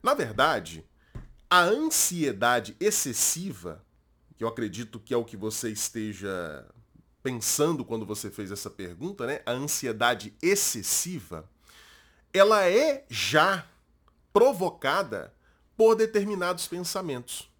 Na 0.00 0.14
verdade, 0.14 0.86
a 1.50 1.62
ansiedade 1.62 2.76
excessiva, 2.78 3.84
que 4.38 4.44
eu 4.44 4.48
acredito 4.48 5.00
que 5.00 5.12
é 5.12 5.16
o 5.16 5.24
que 5.24 5.36
você 5.36 5.68
esteja 5.68 6.64
pensando 7.24 7.84
quando 7.84 8.06
você 8.06 8.30
fez 8.30 8.52
essa 8.52 8.70
pergunta, 8.70 9.26
né? 9.26 9.40
A 9.44 9.50
ansiedade 9.50 10.32
excessiva, 10.40 11.50
ela 12.32 12.64
é 12.64 13.04
já 13.10 13.66
provocada 14.32 15.34
por 15.76 15.96
determinados 15.96 16.68
pensamentos. 16.68 17.50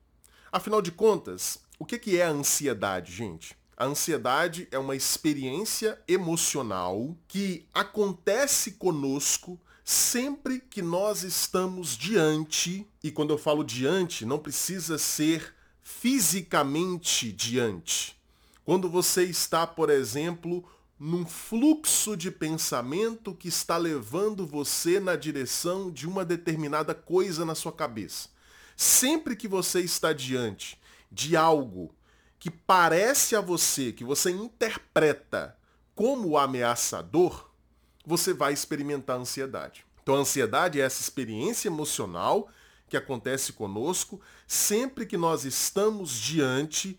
Afinal 0.53 0.81
de 0.81 0.93
contas, 0.93 1.59
o 1.81 1.85
que 1.85 2.17
é 2.17 2.25
a 2.25 2.31
ansiedade, 2.31 3.13
gente? 3.13 3.61
A 3.77 3.87
ansiedade 3.87 4.69
é 4.71 4.79
uma 4.79 4.95
experiência 4.95 5.99
emocional 6.07 7.17
que 7.27 7.67
acontece 7.73 8.73
conosco 8.73 9.59
sempre 9.85 10.61
que 10.61 10.81
nós 10.81 11.23
estamos 11.23 11.97
diante, 11.97 12.87
e 13.03 13.11
quando 13.11 13.31
eu 13.31 13.39
falo 13.39 13.65
diante, 13.65 14.25
não 14.25 14.39
precisa 14.39 14.99
ser 14.99 15.55
fisicamente 15.83 17.33
diante. 17.33 18.17
Quando 18.65 18.89
você 18.89 19.25
está, 19.25 19.67
por 19.67 19.91
exemplo, 19.91 20.65
num 20.99 21.27
fluxo 21.27 22.17
de 22.17 22.31
pensamento 22.31 23.35
que 23.35 23.49
está 23.49 23.77
levando 23.77 24.47
você 24.47 25.01
na 25.01 25.17
direção 25.17 25.91
de 25.91 26.07
uma 26.07 26.25
determinada 26.25 26.95
coisa 26.95 27.45
na 27.45 27.57
sua 27.57 27.73
cabeça. 27.73 28.29
Sempre 28.77 29.35
que 29.35 29.49
você 29.49 29.81
está 29.81 30.13
diante 30.13 30.79
de 31.11 31.37
algo 31.37 31.93
que 32.43 32.51
parece 32.51 33.37
a 33.37 33.41
você, 33.41 33.93
que 33.93 34.03
você 34.03 34.33
interpreta 34.33 35.57
como 35.95 36.37
ameaçador, 36.37 37.49
você 38.05 38.35
vai 38.35 38.53
experimentar 38.53 39.17
ansiedade. 39.17 39.87
Então 40.03 40.17
a 40.17 40.19
ansiedade 40.19 40.81
é 40.81 40.85
essa 40.85 41.01
experiência 41.01 41.69
emocional 41.69 42.49
que 42.89 42.97
acontece 42.97 43.53
conosco 43.53 44.21
sempre 44.45 45.07
que 45.07 45.17
nós 45.17 45.45
estamos 45.45 46.11
diante 46.11 46.99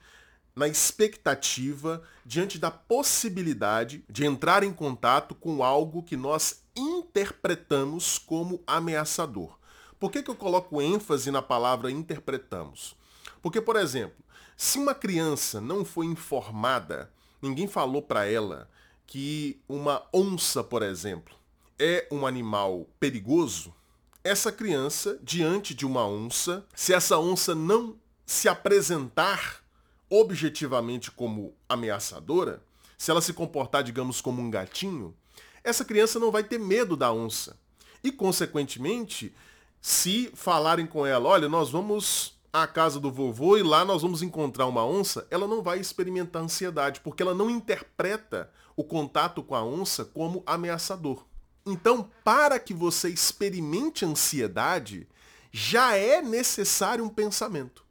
na 0.55 0.65
expectativa, 0.65 2.01
diante 2.25 2.57
da 2.57 2.71
possibilidade 2.71 4.01
de 4.09 4.25
entrar 4.25 4.63
em 4.63 4.71
contato 4.71 5.35
com 5.35 5.61
algo 5.61 6.03
que 6.03 6.15
nós 6.15 6.63
interpretamos 6.73 8.17
como 8.17 8.63
ameaçador. 8.65 9.59
Por 9.99 10.09
que, 10.09 10.23
que 10.23 10.31
eu 10.31 10.35
coloco 10.35 10.81
ênfase 10.81 11.31
na 11.31 11.41
palavra 11.41 11.91
interpretamos? 11.91 12.95
Porque, 13.43 13.59
por 13.59 13.75
exemplo, 13.75 14.23
se 14.55 14.79
uma 14.79 14.95
criança 14.95 15.59
não 15.59 15.83
foi 15.83 16.05
informada, 16.05 17.11
ninguém 17.41 17.67
falou 17.67 18.01
para 18.01 18.25
ela 18.25 18.69
que 19.05 19.61
uma 19.67 20.01
onça, 20.13 20.63
por 20.63 20.81
exemplo, 20.81 21.35
é 21.77 22.07
um 22.09 22.25
animal 22.25 22.87
perigoso, 23.01 23.75
essa 24.23 24.49
criança, 24.49 25.19
diante 25.21 25.75
de 25.75 25.85
uma 25.85 26.07
onça, 26.07 26.65
se 26.73 26.93
essa 26.93 27.19
onça 27.19 27.53
não 27.53 27.97
se 28.25 28.47
apresentar 28.47 29.61
objetivamente 30.09 31.11
como 31.11 31.53
ameaçadora, 31.67 32.63
se 32.97 33.11
ela 33.11 33.21
se 33.21 33.33
comportar, 33.33 33.83
digamos, 33.83 34.21
como 34.21 34.41
um 34.41 34.49
gatinho, 34.49 35.13
essa 35.61 35.83
criança 35.83 36.17
não 36.17 36.31
vai 36.31 36.45
ter 36.45 36.57
medo 36.57 36.95
da 36.95 37.11
onça. 37.11 37.59
E, 38.01 38.09
consequentemente, 38.09 39.35
se 39.81 40.31
falarem 40.33 40.87
com 40.87 41.05
ela, 41.05 41.27
olha, 41.27 41.49
nós 41.49 41.69
vamos 41.69 42.32
à 42.53 42.67
casa 42.67 42.99
do 42.99 43.11
vovô 43.11 43.57
e 43.57 43.63
lá 43.63 43.83
nós 43.83 44.03
vamos 44.03 44.21
encontrar 44.21 44.67
uma 44.67 44.85
onça, 44.85 45.25
ela 45.31 45.47
não 45.47 45.63
vai 45.63 45.79
experimentar 45.79 46.43
ansiedade, 46.43 47.01
porque 47.01 47.23
ela 47.23 47.33
não 47.33 47.49
interpreta 47.49 48.51
o 48.75 48.83
contato 48.83 49.41
com 49.41 49.55
a 49.55 49.65
onça 49.65 50.05
como 50.05 50.43
ameaçador. 50.45 51.25
Então, 51.65 52.09
para 52.23 52.59
que 52.59 52.73
você 52.73 53.09
experimente 53.09 54.05
ansiedade, 54.05 55.07
já 55.51 55.95
é 55.95 56.21
necessário 56.21 57.03
um 57.03 57.09
pensamento. 57.09 57.83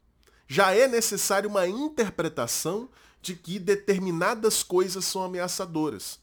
Já 0.47 0.73
é 0.73 0.87
necessário 0.87 1.49
uma 1.49 1.67
interpretação 1.67 2.87
de 3.21 3.35
que 3.35 3.59
determinadas 3.59 4.63
coisas 4.63 5.03
são 5.03 5.23
ameaçadoras. 5.23 6.19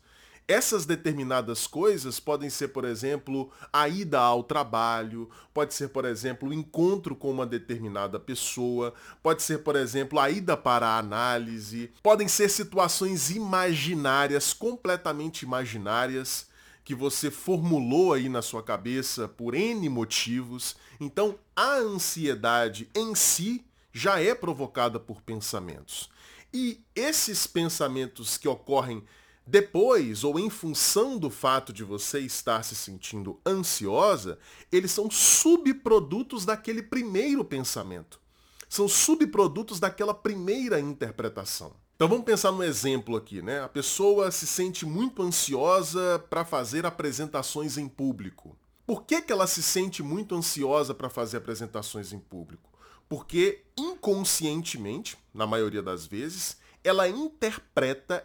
Essas 0.50 0.84
determinadas 0.84 1.68
coisas 1.68 2.18
podem 2.18 2.50
ser, 2.50 2.68
por 2.68 2.84
exemplo, 2.84 3.52
a 3.72 3.88
ida 3.88 4.18
ao 4.18 4.42
trabalho, 4.42 5.30
pode 5.54 5.72
ser, 5.74 5.90
por 5.90 6.04
exemplo, 6.04 6.48
o 6.48 6.52
encontro 6.52 7.14
com 7.14 7.30
uma 7.30 7.46
determinada 7.46 8.18
pessoa, 8.18 8.92
pode 9.22 9.44
ser, 9.44 9.58
por 9.58 9.76
exemplo, 9.76 10.18
a 10.18 10.28
ida 10.28 10.56
para 10.56 10.88
a 10.88 10.98
análise, 10.98 11.92
podem 12.02 12.26
ser 12.26 12.48
situações 12.48 13.30
imaginárias, 13.30 14.52
completamente 14.52 15.42
imaginárias, 15.42 16.48
que 16.82 16.96
você 16.96 17.30
formulou 17.30 18.12
aí 18.12 18.28
na 18.28 18.42
sua 18.42 18.60
cabeça 18.60 19.28
por 19.28 19.54
N 19.54 19.88
motivos. 19.88 20.74
Então, 20.98 21.38
a 21.54 21.76
ansiedade 21.76 22.90
em 22.92 23.14
si 23.14 23.64
já 23.92 24.20
é 24.20 24.34
provocada 24.34 24.98
por 24.98 25.22
pensamentos. 25.22 26.10
E 26.52 26.80
esses 26.96 27.46
pensamentos 27.46 28.36
que 28.36 28.48
ocorrem 28.48 29.04
depois 29.50 30.22
ou 30.22 30.38
em 30.38 30.48
função 30.48 31.18
do 31.18 31.28
fato 31.28 31.72
de 31.72 31.82
você 31.82 32.20
estar 32.20 32.62
se 32.62 32.76
sentindo 32.76 33.40
ansiosa, 33.44 34.38
eles 34.70 34.92
são 34.92 35.10
subprodutos 35.10 36.44
daquele 36.44 36.84
primeiro 36.84 37.44
pensamento. 37.44 38.20
São 38.68 38.86
subprodutos 38.86 39.80
daquela 39.80 40.14
primeira 40.14 40.78
interpretação. 40.78 41.72
Então 41.96 42.06
vamos 42.08 42.24
pensar 42.24 42.52
no 42.52 42.62
exemplo 42.62 43.16
aqui, 43.16 43.42
né? 43.42 43.60
A 43.60 43.68
pessoa 43.68 44.30
se 44.30 44.46
sente 44.46 44.86
muito 44.86 45.20
ansiosa 45.20 46.24
para 46.30 46.44
fazer 46.44 46.86
apresentações 46.86 47.76
em 47.76 47.88
público. 47.88 48.56
Por 48.86 49.02
que, 49.02 49.20
que 49.20 49.32
ela 49.32 49.48
se 49.48 49.64
sente 49.64 50.00
muito 50.00 50.36
ansiosa 50.36 50.94
para 50.94 51.10
fazer 51.10 51.38
apresentações 51.38 52.12
em 52.12 52.20
público? 52.20 52.70
Porque 53.08 53.64
inconscientemente, 53.76 55.18
na 55.34 55.44
maioria 55.44 55.82
das 55.82 56.06
vezes, 56.06 56.56
ela 56.84 57.08
interpreta, 57.08 58.24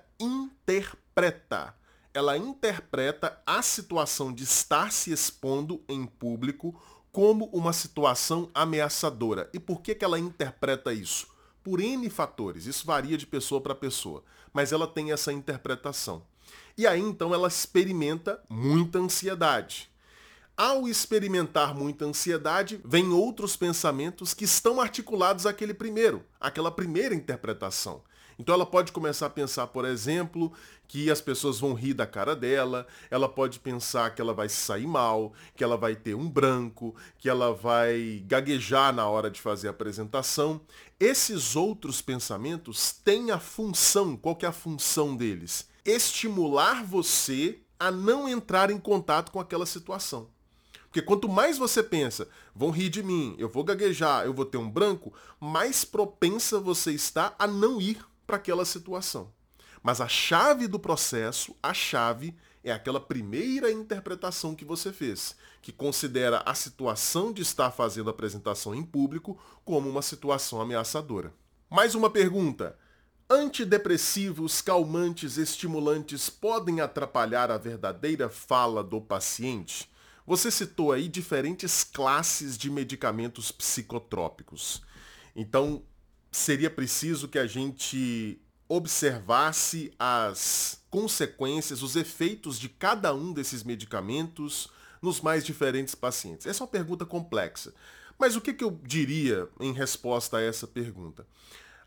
interpreta. 1.16 1.74
Ela 2.14 2.38
interpreta 2.38 3.42
a 3.46 3.62
situação 3.62 4.34
de 4.34 4.44
estar 4.44 4.92
se 4.92 5.14
expondo 5.14 5.82
em 5.88 6.06
público 6.06 6.78
como 7.10 7.46
uma 7.54 7.72
situação 7.72 8.50
ameaçadora. 8.54 9.50
E 9.54 9.60
por 9.60 9.82
que, 9.82 9.96
que 9.96 10.04
ela 10.04 10.20
interpreta 10.20 10.94
isso? 10.94 11.28
Por 11.64 11.80
N 11.80 12.10
fatores. 12.10 12.66
Isso 12.66 12.86
varia 12.86 13.18
de 13.18 13.26
pessoa 13.26 13.62
para 13.62 13.74
pessoa. 13.74 14.24
Mas 14.52 14.74
ela 14.74 14.86
tem 14.86 15.14
essa 15.14 15.32
interpretação. 15.32 16.22
E 16.78 16.86
aí 16.86 17.00
então 17.00 17.34
ela 17.34 17.48
experimenta 17.48 18.42
muita 18.50 19.00
ansiedade. 19.00 19.90
Ao 20.58 20.88
experimentar 20.88 21.74
muita 21.74 22.04
ansiedade, 22.04 22.80
vem 22.84 23.10
outros 23.10 23.56
pensamentos 23.56 24.34
que 24.34 24.44
estão 24.44 24.82
articulados 24.82 25.46
àquele 25.46 25.74
primeiro, 25.74 26.26
àquela 26.40 26.72
primeira 26.72 27.16
interpretação. 27.16 28.04
Então 28.38 28.54
ela 28.54 28.66
pode 28.66 28.92
começar 28.92 29.28
a 29.28 29.30
pensar, 29.30 29.68
por 29.68 29.86
exemplo, 29.86 30.52
que 30.88 31.10
as 31.10 31.22
pessoas 31.22 31.60
vão 31.60 31.74
rir 31.74 31.94
da 31.94 32.06
cara 32.06 32.36
dela, 32.36 32.86
ela 33.10 33.30
pode 33.30 33.60
pensar 33.60 34.14
que 34.14 34.22
ela 34.22 34.34
vai 34.34 34.50
sair 34.50 34.88
mal, 34.88 35.34
que 35.56 35.64
ela 35.64 35.78
vai 35.78 35.96
ter 35.96 36.16
um 36.16 36.30
branco, 36.30 36.96
que 37.18 37.30
ela 37.30 37.54
vai 37.54 38.24
gaguejar 38.28 38.94
na 38.94 39.08
hora 39.08 39.32
de 39.32 39.42
fazer 39.42 39.68
a 39.68 39.72
apresentação. 39.72 40.62
Esses 41.00 41.56
outros 41.56 42.02
pensamentos 42.02 42.92
têm 42.92 43.32
a 43.32 43.40
função, 43.40 44.18
qual 44.18 44.36
que 44.36 44.46
é 44.46 44.50
a 44.50 44.54
função 44.54 45.16
deles? 45.16 45.68
Estimular 45.86 46.84
você 46.84 47.60
a 47.80 47.90
não 47.92 48.28
entrar 48.28 48.70
em 48.70 48.78
contato 48.78 49.32
com 49.32 49.40
aquela 49.40 49.66
situação. 49.66 50.30
Porque 50.96 51.02
quanto 51.02 51.28
mais 51.28 51.58
você 51.58 51.84
pensa, 51.84 52.28
vão 52.56 52.72
rir 52.72 52.88
de 52.88 53.04
mim, 53.04 53.36
eu 53.38 53.50
vou 53.50 53.66
gaguejar, 53.66 54.26
eu 54.26 54.34
vou 54.34 54.46
ter 54.46 54.58
um 54.58 54.70
branco, 54.70 55.14
mais 55.42 55.84
propensa 55.84 56.58
você 56.58 56.92
está 56.94 57.36
a 57.38 57.46
não 57.46 57.82
ir 57.82 58.00
para 58.26 58.38
aquela 58.38 58.66
situação. 58.66 59.32
Mas 59.82 60.02
a 60.02 60.08
chave 60.08 60.68
do 60.68 60.80
processo, 60.80 61.56
a 61.62 61.74
chave, 61.74 62.36
é 62.64 62.72
aquela 62.72 63.00
primeira 63.00 63.72
interpretação 63.72 64.56
que 64.56 64.66
você 64.66 64.92
fez, 64.92 65.36
que 65.62 65.72
considera 65.72 66.42
a 66.46 66.56
situação 66.56 67.32
de 67.32 67.44
estar 67.44 67.70
fazendo 67.70 68.10
a 68.10 68.12
apresentação 68.12 68.74
em 68.74 68.82
público 68.82 69.40
como 69.64 69.88
uma 69.88 70.02
situação 70.02 70.60
ameaçadora. 70.60 71.32
Mais 71.70 71.94
uma 71.94 72.10
pergunta. 72.10 72.76
Antidepressivos, 73.30 74.62
calmantes, 74.62 75.38
estimulantes 75.38 76.30
podem 76.30 76.82
atrapalhar 76.82 77.52
a 77.52 77.58
verdadeira 77.58 78.30
fala 78.30 78.84
do 78.84 79.00
paciente? 79.00 79.88
Você 80.26 80.50
citou 80.50 80.92
aí 80.92 81.08
diferentes 81.08 81.84
classes 81.84 82.58
de 82.58 82.72
medicamentos 82.72 83.52
psicotrópicos. 83.52 84.82
Então, 85.36 85.84
seria 86.36 86.70
preciso 86.70 87.28
que 87.28 87.40
a 87.40 87.48
gente 87.48 88.42
observasse 88.68 89.94
as 89.98 90.84
consequências, 90.90 91.82
os 91.82 91.96
efeitos 91.96 92.60
de 92.60 92.68
cada 92.68 93.14
um 93.14 93.32
desses 93.32 93.64
medicamentos 93.64 94.68
nos 95.02 95.22
mais 95.22 95.46
diferentes 95.46 95.96
pacientes. 95.96 96.46
Essa 96.46 96.62
é 96.62 96.66
uma 96.66 96.70
pergunta 96.70 97.06
complexa. 97.06 97.74
Mas 98.18 98.36
o 98.36 98.42
que, 98.42 98.54
que 98.54 98.64
eu 98.64 98.80
diria 98.84 99.48
em 99.60 99.72
resposta 99.72 100.38
a 100.38 100.42
essa 100.42 100.68
pergunta? 100.68 101.26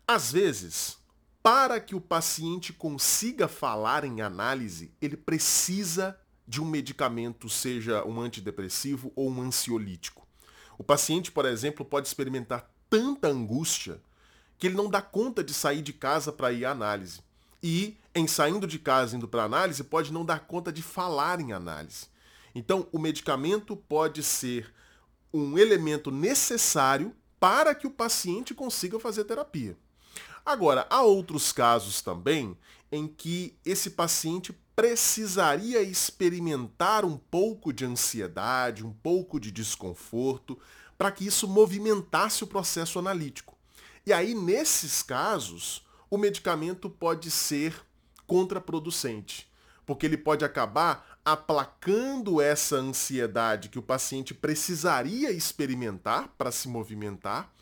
Às 0.07 0.31
vezes, 0.31 0.97
para 1.43 1.79
que 1.79 1.95
o 1.95 2.01
paciente 2.01 2.73
consiga 2.73 3.47
falar 3.47 4.03
em 4.03 4.21
análise, 4.21 4.91
ele 5.01 5.17
precisa 5.17 6.17
de 6.47 6.61
um 6.61 6.65
medicamento, 6.65 7.49
seja 7.49 8.03
um 8.03 8.19
antidepressivo 8.19 9.11
ou 9.15 9.29
um 9.29 9.41
ansiolítico. 9.41 10.27
O 10.77 10.83
paciente, 10.83 11.31
por 11.31 11.45
exemplo, 11.45 11.85
pode 11.85 12.07
experimentar 12.07 12.71
tanta 12.89 13.27
angústia 13.27 14.01
que 14.59 14.67
ele 14.67 14.75
não 14.75 14.89
dá 14.89 15.01
conta 15.01 15.41
de 15.41 15.53
sair 15.53 15.81
de 15.81 15.93
casa 15.93 16.31
para 16.31 16.51
ir 16.51 16.65
à 16.65 16.71
análise. 16.71 17.21
E, 17.63 17.97
em 18.13 18.27
saindo 18.27 18.67
de 18.67 18.77
casa 18.77 19.15
indo 19.15 19.27
para 19.27 19.45
análise, 19.45 19.83
pode 19.83 20.11
não 20.11 20.25
dar 20.25 20.41
conta 20.41 20.71
de 20.71 20.81
falar 20.81 21.39
em 21.39 21.53
análise. 21.53 22.07
Então, 22.53 22.87
o 22.91 22.99
medicamento 22.99 23.75
pode 23.75 24.21
ser 24.21 24.73
um 25.33 25.57
elemento 25.57 26.11
necessário 26.11 27.15
para 27.39 27.73
que 27.73 27.87
o 27.87 27.91
paciente 27.91 28.53
consiga 28.53 28.99
fazer 28.99 29.23
terapia. 29.23 29.77
Agora, 30.45 30.85
há 30.89 31.03
outros 31.03 31.51
casos 31.51 32.01
também 32.01 32.57
em 32.91 33.07
que 33.07 33.55
esse 33.63 33.91
paciente 33.91 34.53
precisaria 34.75 35.81
experimentar 35.81 37.05
um 37.05 37.17
pouco 37.17 37.71
de 37.71 37.85
ansiedade, 37.85 38.85
um 38.85 38.91
pouco 38.91 39.39
de 39.39 39.51
desconforto, 39.51 40.57
para 40.97 41.11
que 41.11 41.25
isso 41.25 41.47
movimentasse 41.47 42.43
o 42.43 42.47
processo 42.47 42.97
analítico. 42.97 43.58
E 44.09 44.13
aí, 44.13 44.33
nesses 44.33 45.03
casos, 45.03 45.85
o 46.09 46.17
medicamento 46.17 46.89
pode 46.89 47.29
ser 47.29 47.79
contraproducente, 48.25 49.47
porque 49.85 50.03
ele 50.03 50.17
pode 50.17 50.43
acabar 50.43 51.19
aplacando 51.23 52.41
essa 52.41 52.77
ansiedade 52.77 53.69
que 53.69 53.77
o 53.77 53.83
paciente 53.83 54.33
precisaria 54.33 55.29
experimentar 55.29 56.27
para 56.39 56.51
se 56.51 56.67
movimentar. 56.67 57.53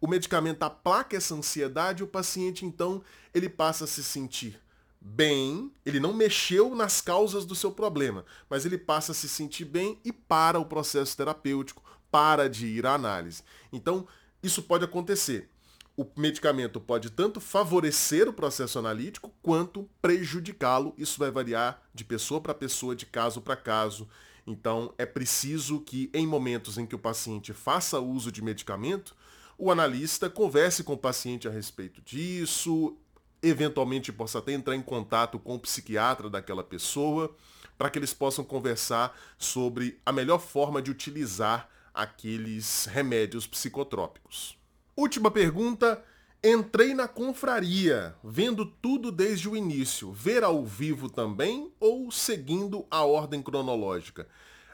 O 0.00 0.08
medicamento 0.08 0.62
aplaca 0.62 1.14
essa 1.14 1.34
ansiedade 1.34 2.00
e 2.00 2.04
o 2.04 2.08
paciente 2.08 2.64
então 2.64 3.02
ele 3.34 3.50
passa 3.50 3.84
a 3.84 3.86
se 3.86 4.02
sentir 4.02 4.58
bem, 4.98 5.70
ele 5.84 6.00
não 6.00 6.14
mexeu 6.14 6.74
nas 6.74 7.02
causas 7.02 7.44
do 7.44 7.54
seu 7.54 7.70
problema, 7.70 8.24
mas 8.48 8.64
ele 8.64 8.78
passa 8.78 9.12
a 9.12 9.14
se 9.14 9.28
sentir 9.28 9.66
bem 9.66 10.00
e 10.02 10.10
para 10.10 10.58
o 10.58 10.64
processo 10.64 11.14
terapêutico, 11.14 11.82
para 12.10 12.48
de 12.48 12.66
ir 12.66 12.86
à 12.86 12.94
análise. 12.94 13.42
Então, 13.70 14.08
isso 14.42 14.62
pode 14.62 14.86
acontecer 14.86 15.50
o 15.96 16.06
medicamento 16.16 16.80
pode 16.80 17.10
tanto 17.10 17.40
favorecer 17.40 18.28
o 18.28 18.32
processo 18.32 18.78
analítico 18.78 19.32
quanto 19.42 19.88
prejudicá-lo. 20.00 20.94
Isso 20.96 21.18
vai 21.18 21.30
variar 21.30 21.82
de 21.94 22.04
pessoa 22.04 22.40
para 22.40 22.54
pessoa, 22.54 22.96
de 22.96 23.06
caso 23.06 23.40
para 23.40 23.56
caso. 23.56 24.08
Então, 24.46 24.94
é 24.98 25.06
preciso 25.06 25.80
que, 25.80 26.10
em 26.14 26.26
momentos 26.26 26.78
em 26.78 26.86
que 26.86 26.94
o 26.94 26.98
paciente 26.98 27.52
faça 27.52 28.00
uso 28.00 28.32
de 28.32 28.42
medicamento, 28.42 29.14
o 29.58 29.70
analista 29.70 30.30
converse 30.30 30.82
com 30.82 30.94
o 30.94 30.98
paciente 30.98 31.46
a 31.46 31.50
respeito 31.50 32.00
disso, 32.00 32.96
eventualmente 33.42 34.12
possa 34.12 34.38
até 34.38 34.52
entrar 34.52 34.74
em 34.74 34.82
contato 34.82 35.38
com 35.38 35.54
o 35.54 35.60
psiquiatra 35.60 36.30
daquela 36.30 36.64
pessoa, 36.64 37.34
para 37.76 37.90
que 37.90 37.98
eles 37.98 38.14
possam 38.14 38.44
conversar 38.44 39.16
sobre 39.38 40.00
a 40.06 40.12
melhor 40.12 40.38
forma 40.38 40.80
de 40.80 40.90
utilizar 40.90 41.68
aqueles 41.92 42.86
remédios 42.86 43.46
psicotrópicos. 43.46 44.61
Última 44.94 45.30
pergunta. 45.30 46.04
Entrei 46.44 46.92
na 46.92 47.08
confraria, 47.08 48.14
vendo 48.22 48.66
tudo 48.66 49.10
desde 49.10 49.48
o 49.48 49.56
início. 49.56 50.12
Ver 50.12 50.44
ao 50.44 50.66
vivo 50.66 51.08
também 51.08 51.72
ou 51.80 52.10
seguindo 52.10 52.84
a 52.90 53.02
ordem 53.02 53.40
cronológica? 53.40 54.28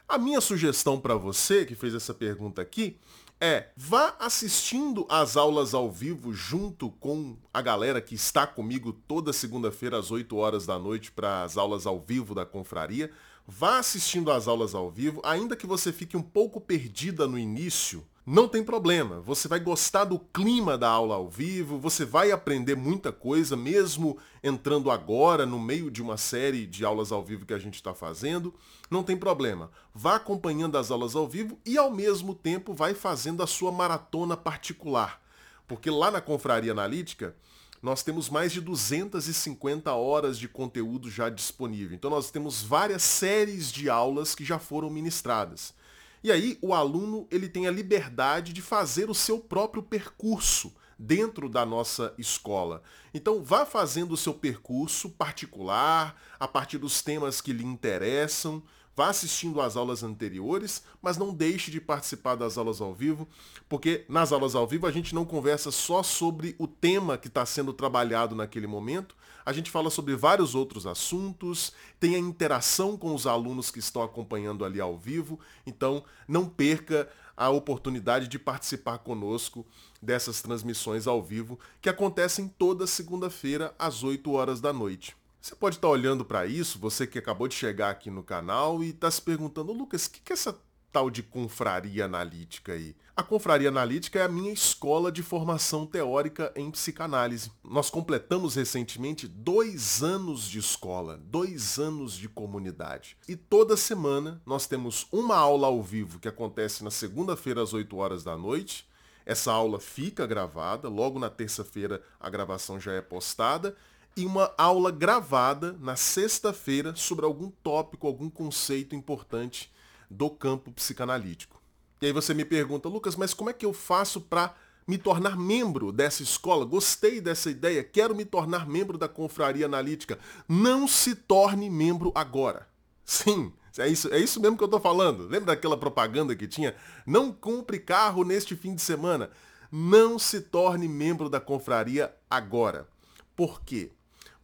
A 0.09 0.19
minha 0.19 0.41
sugestão 0.41 0.99
para 0.99 1.15
você 1.15 1.65
que 1.65 1.77
fez 1.77 1.95
essa 1.95 2.13
pergunta 2.13 2.61
aqui 2.61 2.99
é 3.41 3.69
vá 3.77 4.17
assistindo 4.19 5.07
às 5.09 5.37
aulas 5.37 5.73
ao 5.73 5.93
vivo 5.93 6.33
junto 6.33 6.91
com 6.93 7.37
a 7.55 7.63
galera 7.63 8.01
que 8.01 8.15
está 8.17 8.45
comigo 8.45 8.93
toda 8.93 9.33
segunda-feira 9.33 9.99
às 9.99 10.11
8 10.11 10.35
horas 10.37 10.67
da 10.67 10.79
noite 10.79 11.13
para 11.13 11.45
as 11.45 11.57
aulas 11.57 11.87
ao 11.87 12.01
vivo 12.01 12.35
da 12.35 12.45
confraria. 12.45 13.13
Vá 13.47 13.79
assistindo 13.79 14.33
às 14.33 14.49
aulas 14.49 14.75
ao 14.75 14.91
vivo, 14.91 15.21
ainda 15.25 15.55
que 15.55 15.67
você 15.67 15.93
fique 15.93 16.17
um 16.17 16.23
pouco 16.23 16.61
perdida 16.61 17.29
no 17.29 17.39
início 17.39 18.05
não 18.31 18.47
tem 18.47 18.63
problema, 18.63 19.23
você 19.23 19.49
vai 19.49 19.59
gostar 19.59 20.05
do 20.05 20.19
clima 20.19 20.77
da 20.77 20.87
aula 20.87 21.15
ao 21.15 21.31
vivo, 21.31 21.79
você 21.79 22.05
vai 22.05 22.31
aprender 22.31 22.77
muita 22.77 23.11
coisa, 23.11 23.57
mesmo 23.57 24.19
entrando 24.45 24.91
agora 24.91 25.47
no 25.47 25.59
meio 25.59 25.91
de 25.91 26.03
uma 26.03 26.19
série 26.19 26.67
de 26.67 26.85
aulas 26.85 27.11
ao 27.11 27.25
vivo 27.25 27.47
que 27.47 27.55
a 27.55 27.59
gente 27.59 27.77
está 27.77 27.95
fazendo. 27.95 28.53
Não 28.91 29.03
tem 29.03 29.17
problema, 29.17 29.71
vá 29.95 30.17
acompanhando 30.17 30.77
as 30.77 30.91
aulas 30.91 31.17
ao 31.17 31.27
vivo 31.27 31.59
e 31.65 31.79
ao 31.79 31.91
mesmo 31.91 32.35
tempo 32.35 32.75
vai 32.75 32.93
fazendo 32.93 33.43
a 33.43 33.47
sua 33.47 33.73
maratona 33.73 34.37
particular. 34.37 35.23
Porque 35.67 35.89
lá 35.89 36.11
na 36.11 36.21
Confraria 36.21 36.73
Analítica, 36.73 37.35
nós 37.81 38.03
temos 38.03 38.29
mais 38.29 38.53
de 38.53 38.61
250 38.61 39.91
horas 39.95 40.39
de 40.39 40.49
conteúdo 40.49 41.11
já 41.11 41.31
disponível. 41.31 41.97
Então 41.97 42.11
nós 42.11 42.31
temos 42.31 42.63
várias 42.63 43.03
séries 43.05 43.73
de 43.73 43.89
aulas 43.89 44.35
que 44.35 44.45
já 44.45 44.59
foram 44.59 44.91
ministradas. 44.91 45.78
E 46.23 46.33
aí 46.33 46.59
o 46.61 46.75
aluno 46.75 47.27
ele 47.31 47.49
tem 47.49 47.67
a 47.67 47.71
liberdade 47.71 48.53
de 48.53 48.63
fazer 48.63 49.09
o 49.09 49.15
seu 49.15 49.39
próprio 49.39 49.83
percurso 49.83 50.73
dentro 50.99 51.49
da 51.49 51.65
nossa 51.65 52.13
escola. 52.19 52.83
Então 53.15 53.43
vá 53.43 53.65
fazendo 53.65 54.13
o 54.13 54.17
seu 54.17 54.35
percurso 54.35 55.11
particular, 55.11 56.21
a 56.41 56.49
partir 56.49 56.79
dos 56.79 57.01
temas 57.03 57.41
que 57.41 57.53
lhe 57.53 57.65
interessam, 57.65 58.63
vá 58.97 59.11
assistindo 59.11 59.61
às 59.61 59.77
aulas 59.77 60.03
anteriores, 60.03 60.83
mas 61.01 61.17
não 61.17 61.33
deixe 61.33 61.71
de 61.71 61.81
participar 61.81 62.35
das 62.35 62.59
aulas 62.59 62.81
ao 62.81 62.93
vivo, 62.93 63.29
porque 63.69 64.05
nas 64.09 64.33
aulas 64.33 64.57
ao 64.57 64.67
vivo 64.67 64.89
a 64.89 64.91
gente 64.91 65.15
não 65.15 65.25
conversa 65.25 65.71
só 65.71 66.03
sobre 66.03 66.57
o 66.59 66.67
tema 66.67 67.17
que 67.17 67.29
está 67.29 67.47
sendo 67.47 67.73
trabalhado 67.73 68.35
naquele 68.35 68.67
momento, 68.67 69.15
a 69.49 69.53
gente 69.55 69.71
fala 69.71 69.89
sobre 69.89 70.15
vários 70.15 70.55
outros 70.55 70.87
assuntos, 70.87 71.73
tem 71.99 72.15
a 72.15 72.19
interação 72.19 72.99
com 72.99 73.15
os 73.15 73.27
alunos 73.27 73.71
que 73.71 73.79
estão 73.79 74.03
acompanhando 74.03 74.63
ali 74.63 74.79
ao 74.79 74.99
vivo, 74.99 75.41
então 75.67 76.05
não 76.29 76.47
perca 76.47 77.09
a 77.35 77.49
oportunidade 77.49 78.29
de 78.29 78.39
participar 78.39 78.99
conosco 78.99 79.65
dessas 80.03 80.43
transmissões 80.43 81.07
ao 81.07 81.23
vivo 81.23 81.59
que 81.81 81.89
acontecem 81.89 82.47
toda 82.59 82.87
segunda-feira 82.87 83.75
às 83.79 84.05
8 84.05 84.31
horas 84.31 84.61
da 84.61 84.71
noite. 84.71 85.17
Você 85.41 85.55
pode 85.55 85.77
estar 85.77 85.89
olhando 85.89 86.27
para 86.27 86.45
isso, 86.45 86.79
você 86.79 87.07
que 87.07 87.19
acabou 87.19 87.49
de 87.49 87.55
chegar 87.55 87.89
aqui 87.89 88.11
no 88.11 88.23
canal 88.23 88.85
e 88.85 88.91
está 88.91 89.11
se 89.11 89.23
perguntando, 89.23 89.73
Lucas, 89.73 90.05
o 90.05 90.11
que, 90.11 90.21
que 90.21 90.31
é 90.31 90.35
essa 90.35 90.61
tal 90.93 91.11
de 91.11 91.23
confraria 91.23 92.05
analítica 92.05 92.73
aí? 92.73 92.97
A 93.17 93.23
confraria 93.23 93.69
analítica 93.69 94.21
é 94.21 94.23
a 94.23 94.29
minha 94.29 94.53
escola 94.53 95.11
de 95.11 95.23
formação 95.23 95.85
teórica 95.85 96.53
em 96.55 96.71
psicanálise. 96.71 97.51
Nós 97.65 97.91
completamos 97.91 98.55
recentemente 98.55 99.27
dois 99.27 100.03
anos 100.03 100.49
de 100.49 100.59
escola, 100.59 101.19
dois 101.25 101.79
anos 101.79 102.15
de 102.15 102.29
comunidade. 102.29 103.17
E 103.29 103.35
toda 103.35 103.77
semana 103.77 104.41
nós 104.47 104.67
temos 104.67 105.07
uma 105.11 105.37
aula 105.37 105.67
ao 105.67 105.83
vivo 105.83 106.21
que 106.21 106.29
acontece 106.29 106.85
na 106.85 106.91
segunda-feira 106.91 107.63
às 107.63 107.73
8 107.73 107.97
horas 107.97 108.23
da 108.23 108.37
noite. 108.37 108.87
Essa 109.27 109.53
aula 109.53 109.81
fica 109.81 110.27
gravada, 110.27 110.89
logo 110.89 111.19
na 111.19 111.29
terça-feira 111.29 112.03
a 112.21 112.31
gravação 112.31 112.79
já 112.79 112.93
é 112.93 113.01
postada 113.01 113.77
e 114.17 114.25
uma 114.25 114.53
aula 114.57 114.91
gravada 114.91 115.77
na 115.81 115.95
sexta-feira 115.97 116.95
sobre 116.97 117.25
algum 117.25 117.51
tópico, 117.51 118.07
algum 118.07 118.31
conceito 118.31 118.97
importante 118.97 119.71
do 120.11 120.31
campo 120.31 120.71
psicanalítico. 120.73 121.61
E 122.01 122.07
aí 122.07 122.13
você 122.13 122.33
me 122.33 122.45
pergunta, 122.45 122.89
Lucas, 122.89 123.17
mas 123.17 123.35
como 123.35 123.51
é 123.51 123.53
que 123.53 123.67
eu 123.67 123.73
faço 123.73 124.21
para 124.21 124.55
me 124.87 124.97
tornar 124.97 125.37
membro 125.37 125.93
dessa 125.93 126.23
escola? 126.23 126.65
Gostei 126.65 127.21
dessa 127.21 127.51
ideia, 127.51 127.83
quero 127.83 128.15
me 128.15 128.25
tornar 128.25 128.69
membro 128.69 128.97
da 128.97 129.09
confraria 129.09 129.67
analítica. 129.67 130.19
Não 130.49 130.87
se 130.87 131.15
torne 131.15 131.69
membro 131.69 132.13
agora. 132.15 132.69
Sim, 133.05 133.53
é 133.77 133.89
isso, 133.89 134.13
é 134.13 134.19
isso 134.19 134.41
mesmo 134.41 134.57
que 134.57 134.63
eu 134.63 134.67
estou 134.67 134.81
falando. 134.81 135.25
Lembra 135.25 135.55
daquela 135.55 135.77
propaganda 135.77 136.35
que 136.37 136.47
tinha? 136.47 136.75
Não 137.07 137.33
compre 137.33 137.79
carro 137.79 138.25
neste 138.25 138.57
fim 138.57 138.75
de 138.75 138.83
semana. 138.83 139.31
Não 139.71 140.19
se 140.19 140.41
torne 140.41 140.89
membro 140.89 141.29
da 141.29 141.41
confraria 141.41 142.15
agora. 142.31 142.89
Por 143.37 143.63
quê? 143.63 143.93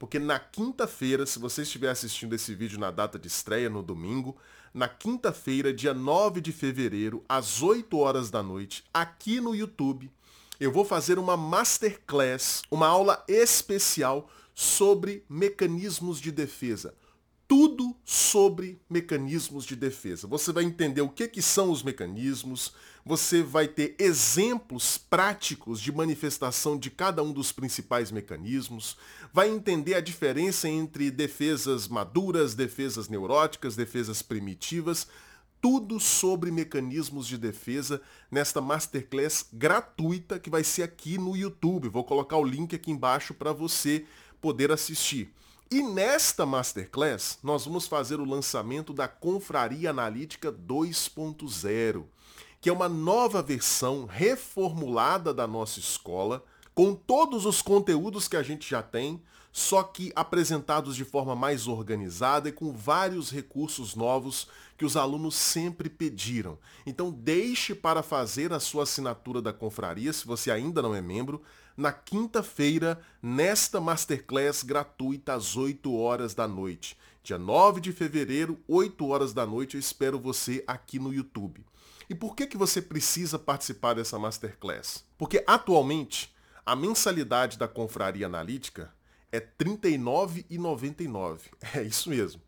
Porque 0.04 0.18
na 0.18 0.38
quinta-feira, 0.38 1.24
se 1.24 1.38
você 1.38 1.62
estiver 1.62 1.88
assistindo 1.88 2.34
esse 2.34 2.54
vídeo 2.54 2.78
na 2.78 2.90
data 2.90 3.18
de 3.18 3.26
estreia, 3.26 3.70
no 3.70 3.82
domingo, 3.82 4.36
na 4.74 4.86
quinta-feira, 4.86 5.72
dia 5.72 5.94
9 5.94 6.42
de 6.42 6.52
fevereiro, 6.52 7.24
às 7.26 7.62
8 7.62 7.96
horas 7.96 8.30
da 8.30 8.42
noite, 8.42 8.84
aqui 8.92 9.40
no 9.40 9.54
YouTube, 9.54 10.12
eu 10.60 10.70
vou 10.70 10.84
fazer 10.84 11.18
uma 11.18 11.38
masterclass, 11.38 12.60
uma 12.70 12.86
aula 12.86 13.24
especial 13.26 14.28
sobre 14.54 15.24
mecanismos 15.26 16.20
de 16.20 16.30
defesa 16.30 16.94
tudo 17.46 17.94
sobre 18.04 18.80
mecanismos 18.88 19.64
de 19.64 19.76
defesa. 19.76 20.26
Você 20.26 20.52
vai 20.52 20.64
entender 20.64 21.02
o 21.02 21.08
que, 21.08 21.28
que 21.28 21.42
são 21.42 21.70
os 21.70 21.82
mecanismos, 21.82 22.72
você 23.04 23.42
vai 23.42 23.68
ter 23.68 23.94
exemplos 23.98 24.96
práticos 24.96 25.80
de 25.80 25.92
manifestação 25.92 26.78
de 26.78 26.90
cada 26.90 27.22
um 27.22 27.32
dos 27.32 27.52
principais 27.52 28.10
mecanismos, 28.10 28.96
vai 29.32 29.50
entender 29.50 29.94
a 29.94 30.00
diferença 30.00 30.68
entre 30.68 31.10
defesas 31.10 31.86
maduras, 31.86 32.54
defesas 32.54 33.08
neuróticas, 33.08 33.76
defesas 33.76 34.22
primitivas, 34.22 35.06
tudo 35.60 35.98
sobre 35.98 36.50
mecanismos 36.50 37.26
de 37.26 37.38
defesa 37.38 38.00
nesta 38.30 38.60
masterclass 38.60 39.46
gratuita 39.52 40.38
que 40.38 40.50
vai 40.50 40.62
ser 40.62 40.82
aqui 40.82 41.16
no 41.18 41.36
YouTube. 41.36 41.88
Vou 41.88 42.04
colocar 42.04 42.36
o 42.36 42.44
link 42.44 42.74
aqui 42.74 42.90
embaixo 42.90 43.32
para 43.32 43.52
você 43.52 44.04
poder 44.40 44.70
assistir. 44.70 45.32
E 45.70 45.82
nesta 45.82 46.44
Masterclass, 46.44 47.38
nós 47.42 47.64
vamos 47.64 47.86
fazer 47.86 48.20
o 48.20 48.24
lançamento 48.24 48.92
da 48.92 49.08
Confraria 49.08 49.90
Analítica 49.90 50.52
2.0, 50.52 52.04
que 52.60 52.68
é 52.68 52.72
uma 52.72 52.88
nova 52.88 53.42
versão 53.42 54.04
reformulada 54.04 55.32
da 55.32 55.46
nossa 55.46 55.80
escola, 55.80 56.44
com 56.74 56.94
todos 56.94 57.46
os 57.46 57.62
conteúdos 57.62 58.28
que 58.28 58.36
a 58.36 58.42
gente 58.42 58.68
já 58.68 58.82
tem, 58.82 59.20
só 59.50 59.82
que 59.82 60.12
apresentados 60.14 60.96
de 60.96 61.04
forma 61.04 61.34
mais 61.34 61.66
organizada 61.66 62.48
e 62.48 62.52
com 62.52 62.72
vários 62.72 63.30
recursos 63.30 63.94
novos 63.94 64.48
que 64.76 64.84
os 64.84 64.96
alunos 64.96 65.34
sempre 65.34 65.88
pediram. 65.88 66.58
Então 66.84 67.10
deixe 67.10 67.74
para 67.74 68.02
fazer 68.02 68.52
a 68.52 68.60
sua 68.60 68.82
assinatura 68.82 69.40
da 69.40 69.52
confraria, 69.52 70.12
se 70.12 70.26
você 70.26 70.50
ainda 70.50 70.82
não 70.82 70.94
é 70.94 71.00
membro, 71.00 71.40
na 71.76 71.92
quinta-feira, 71.92 73.00
nesta 73.22 73.80
Masterclass 73.80 74.62
gratuita 74.62 75.34
às 75.34 75.56
8 75.56 75.94
horas 75.94 76.34
da 76.34 76.46
noite. 76.46 76.96
Dia 77.22 77.38
9 77.38 77.80
de 77.80 77.92
fevereiro, 77.92 78.58
8 78.68 79.06
horas 79.06 79.32
da 79.32 79.46
noite, 79.46 79.74
eu 79.74 79.80
espero 79.80 80.18
você 80.18 80.62
aqui 80.66 80.98
no 80.98 81.12
YouTube. 81.12 81.64
E 82.08 82.14
por 82.14 82.36
que, 82.36 82.46
que 82.46 82.56
você 82.56 82.82
precisa 82.82 83.38
participar 83.38 83.94
dessa 83.94 84.18
Masterclass? 84.18 85.04
Porque 85.16 85.42
atualmente 85.46 86.34
a 86.64 86.76
mensalidade 86.76 87.58
da 87.58 87.66
Confraria 87.66 88.26
Analítica 88.26 88.92
é 89.32 89.38
R$ 89.38 89.48
39,99. 89.58 91.40
É 91.74 91.82
isso 91.82 92.08
mesmo. 92.08 92.40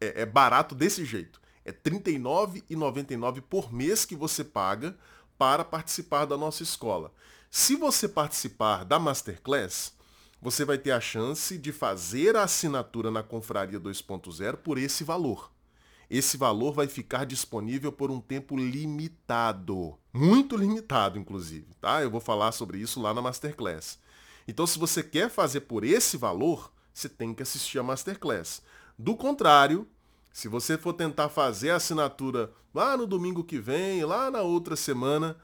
É, 0.00 0.22
é 0.22 0.26
barato 0.26 0.74
desse 0.74 1.04
jeito. 1.04 1.40
É 1.64 1.70
R$ 1.70 1.78
39,99 1.90 3.40
por 3.42 3.72
mês 3.72 4.04
que 4.04 4.14
você 4.14 4.44
paga 4.44 4.96
para 5.38 5.64
participar 5.64 6.24
da 6.24 6.36
nossa 6.36 6.62
escola. 6.62 7.12
Se 7.50 7.76
você 7.76 8.08
participar 8.08 8.84
da 8.84 8.98
Masterclass, 8.98 9.94
você 10.42 10.64
vai 10.64 10.76
ter 10.76 10.90
a 10.90 11.00
chance 11.00 11.56
de 11.56 11.72
fazer 11.72 12.36
a 12.36 12.42
assinatura 12.42 13.10
na 13.10 13.22
Confraria 13.22 13.80
2.0 13.80 14.56
por 14.56 14.76
esse 14.76 15.04
valor. 15.04 15.50
Esse 16.10 16.36
valor 16.36 16.72
vai 16.72 16.86
ficar 16.86 17.24
disponível 17.24 17.92
por 17.92 18.10
um 18.10 18.20
tempo 18.20 18.56
limitado. 18.56 19.98
Muito 20.12 20.56
limitado, 20.56 21.18
inclusive. 21.18 21.66
Tá? 21.80 22.02
Eu 22.02 22.10
vou 22.10 22.20
falar 22.20 22.52
sobre 22.52 22.78
isso 22.78 23.00
lá 23.00 23.12
na 23.14 23.22
Masterclass. 23.22 23.98
Então, 24.46 24.66
se 24.66 24.78
você 24.78 25.02
quer 25.02 25.28
fazer 25.28 25.60
por 25.60 25.84
esse 25.84 26.16
valor, 26.16 26.72
você 26.92 27.08
tem 27.08 27.34
que 27.34 27.42
assistir 27.42 27.78
a 27.78 27.82
Masterclass. 27.82 28.62
Do 28.98 29.14
contrário, 29.14 29.86
se 30.38 30.46
você 30.46 30.78
for 30.78 30.92
tentar 30.92 31.28
fazer 31.28 31.70
a 31.70 31.76
assinatura 31.76 32.52
lá 32.72 32.96
no 32.96 33.08
domingo 33.08 33.42
que 33.42 33.58
vem, 33.58 34.04
lá 34.04 34.30
na 34.30 34.40
outra 34.40 34.76
semana, 34.76 35.36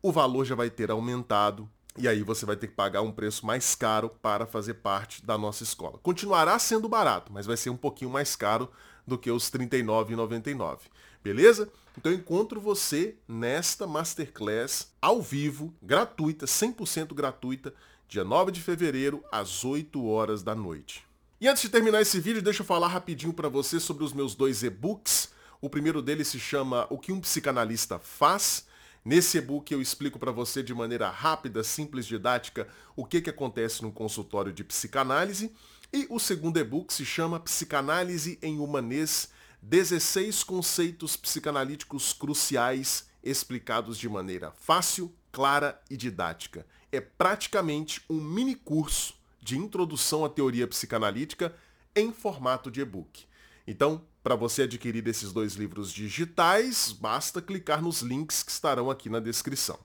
o 0.00 0.12
valor 0.12 0.44
já 0.44 0.54
vai 0.54 0.70
ter 0.70 0.88
aumentado 0.88 1.68
e 1.98 2.06
aí 2.06 2.22
você 2.22 2.46
vai 2.46 2.54
ter 2.54 2.68
que 2.68 2.74
pagar 2.74 3.02
um 3.02 3.10
preço 3.10 3.44
mais 3.44 3.74
caro 3.74 4.08
para 4.08 4.46
fazer 4.46 4.74
parte 4.74 5.26
da 5.26 5.36
nossa 5.36 5.64
escola. 5.64 5.98
Continuará 6.00 6.56
sendo 6.60 6.88
barato, 6.88 7.32
mas 7.32 7.44
vai 7.44 7.56
ser 7.56 7.70
um 7.70 7.76
pouquinho 7.76 8.08
mais 8.08 8.36
caro 8.36 8.70
do 9.04 9.18
que 9.18 9.32
os 9.32 9.48
R$ 9.48 9.66
39,99. 9.66 10.78
Beleza? 11.24 11.68
Então 11.98 12.12
eu 12.12 12.16
encontro 12.16 12.60
você 12.60 13.16
nesta 13.26 13.84
Masterclass 13.84 14.92
ao 15.02 15.20
vivo, 15.20 15.74
gratuita, 15.82 16.46
100% 16.46 17.14
gratuita, 17.14 17.74
dia 18.06 18.22
9 18.22 18.52
de 18.52 18.62
fevereiro, 18.62 19.24
às 19.32 19.64
8 19.64 20.06
horas 20.06 20.44
da 20.44 20.54
noite. 20.54 21.05
E 21.40 21.48
antes 21.48 21.62
de 21.62 21.68
terminar 21.68 22.00
esse 22.00 22.18
vídeo, 22.18 22.40
deixa 22.40 22.62
eu 22.62 22.66
falar 22.66 22.88
rapidinho 22.88 23.32
para 23.32 23.48
você 23.48 23.78
sobre 23.78 24.04
os 24.04 24.12
meus 24.12 24.34
dois 24.34 24.62
e-books. 24.62 25.28
O 25.60 25.68
primeiro 25.68 26.00
deles 26.00 26.28
se 26.28 26.40
chama 26.40 26.86
O 26.88 26.98
que 26.98 27.12
um 27.12 27.20
psicanalista 27.20 27.98
faz 27.98 28.66
Nesse 29.06 29.38
e-book 29.38 29.72
eu 29.72 29.80
explico 29.80 30.18
para 30.18 30.32
você 30.32 30.64
de 30.64 30.74
maneira 30.74 31.08
rápida, 31.08 31.62
simples, 31.62 32.06
didática 32.06 32.66
o 32.96 33.04
que, 33.04 33.20
que 33.20 33.30
acontece 33.30 33.80
no 33.80 33.92
consultório 33.92 34.52
de 34.52 34.64
psicanálise. 34.64 35.54
E 35.92 36.08
o 36.10 36.18
segundo 36.18 36.58
e-book 36.58 36.92
se 36.92 37.04
chama 37.04 37.38
Psicanálise 37.38 38.36
em 38.42 38.58
Humanês, 38.58 39.28
16 39.62 40.42
conceitos 40.42 41.16
psicanalíticos 41.16 42.12
cruciais 42.12 43.06
explicados 43.22 43.96
de 43.96 44.08
maneira 44.08 44.50
fácil, 44.50 45.14
clara 45.30 45.80
e 45.88 45.96
didática. 45.96 46.66
É 46.90 47.00
praticamente 47.00 48.02
um 48.10 48.20
mini 48.20 48.56
curso 48.56 49.15
de 49.46 49.56
introdução 49.56 50.24
à 50.24 50.28
teoria 50.28 50.66
psicanalítica 50.66 51.54
em 51.94 52.12
formato 52.12 52.68
de 52.68 52.80
e-book. 52.80 53.24
Então, 53.64 54.02
para 54.20 54.34
você 54.34 54.62
adquirir 54.62 55.06
esses 55.06 55.32
dois 55.32 55.54
livros 55.54 55.92
digitais, 55.92 56.90
basta 56.90 57.40
clicar 57.40 57.80
nos 57.80 58.02
links 58.02 58.42
que 58.42 58.50
estarão 58.50 58.90
aqui 58.90 59.08
na 59.08 59.20
descrição. 59.20 59.78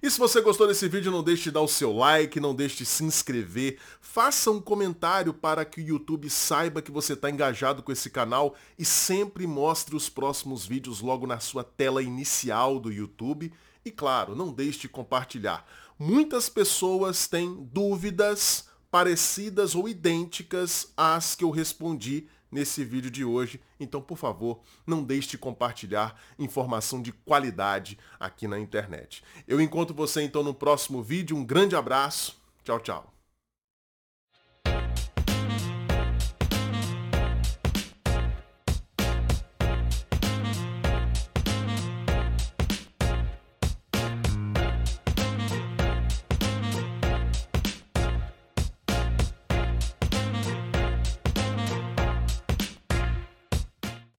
E 0.00 0.08
se 0.08 0.16
você 0.16 0.40
gostou 0.40 0.68
desse 0.68 0.88
vídeo, 0.88 1.10
não 1.10 1.24
deixe 1.24 1.42
de 1.42 1.50
dar 1.50 1.60
o 1.60 1.68
seu 1.68 1.92
like, 1.92 2.38
não 2.38 2.54
deixe 2.54 2.78
de 2.78 2.86
se 2.86 3.02
inscrever, 3.02 3.78
faça 4.00 4.48
um 4.50 4.60
comentário 4.60 5.34
para 5.34 5.64
que 5.64 5.80
o 5.80 5.84
YouTube 5.84 6.30
saiba 6.30 6.80
que 6.80 6.92
você 6.92 7.14
está 7.14 7.28
engajado 7.28 7.82
com 7.82 7.90
esse 7.90 8.08
canal 8.08 8.54
e 8.78 8.84
sempre 8.84 9.44
mostre 9.44 9.96
os 9.96 10.08
próximos 10.08 10.64
vídeos 10.64 11.00
logo 11.00 11.26
na 11.26 11.40
sua 11.40 11.64
tela 11.64 12.00
inicial 12.00 12.78
do 12.78 12.92
YouTube. 12.92 13.52
E 13.84 13.90
claro, 13.90 14.36
não 14.36 14.52
deixe 14.52 14.78
de 14.78 14.88
compartilhar. 14.88 15.66
Muitas 15.98 16.48
pessoas 16.48 17.26
têm 17.26 17.68
dúvidas 17.70 18.69
parecidas 18.90 19.74
ou 19.74 19.88
idênticas 19.88 20.92
às 20.96 21.34
que 21.34 21.44
eu 21.44 21.50
respondi 21.50 22.26
nesse 22.50 22.84
vídeo 22.84 23.10
de 23.10 23.24
hoje. 23.24 23.60
Então, 23.78 24.00
por 24.00 24.18
favor, 24.18 24.60
não 24.86 25.02
deixe 25.02 25.28
de 25.28 25.38
compartilhar 25.38 26.20
informação 26.38 27.00
de 27.00 27.12
qualidade 27.12 27.98
aqui 28.18 28.48
na 28.48 28.58
internet. 28.58 29.22
Eu 29.46 29.60
encontro 29.60 29.94
você 29.94 30.22
então 30.22 30.42
no 30.42 30.52
próximo 30.52 31.02
vídeo. 31.02 31.36
Um 31.36 31.44
grande 31.44 31.76
abraço. 31.76 32.36
Tchau, 32.64 32.80
tchau. 32.80 33.19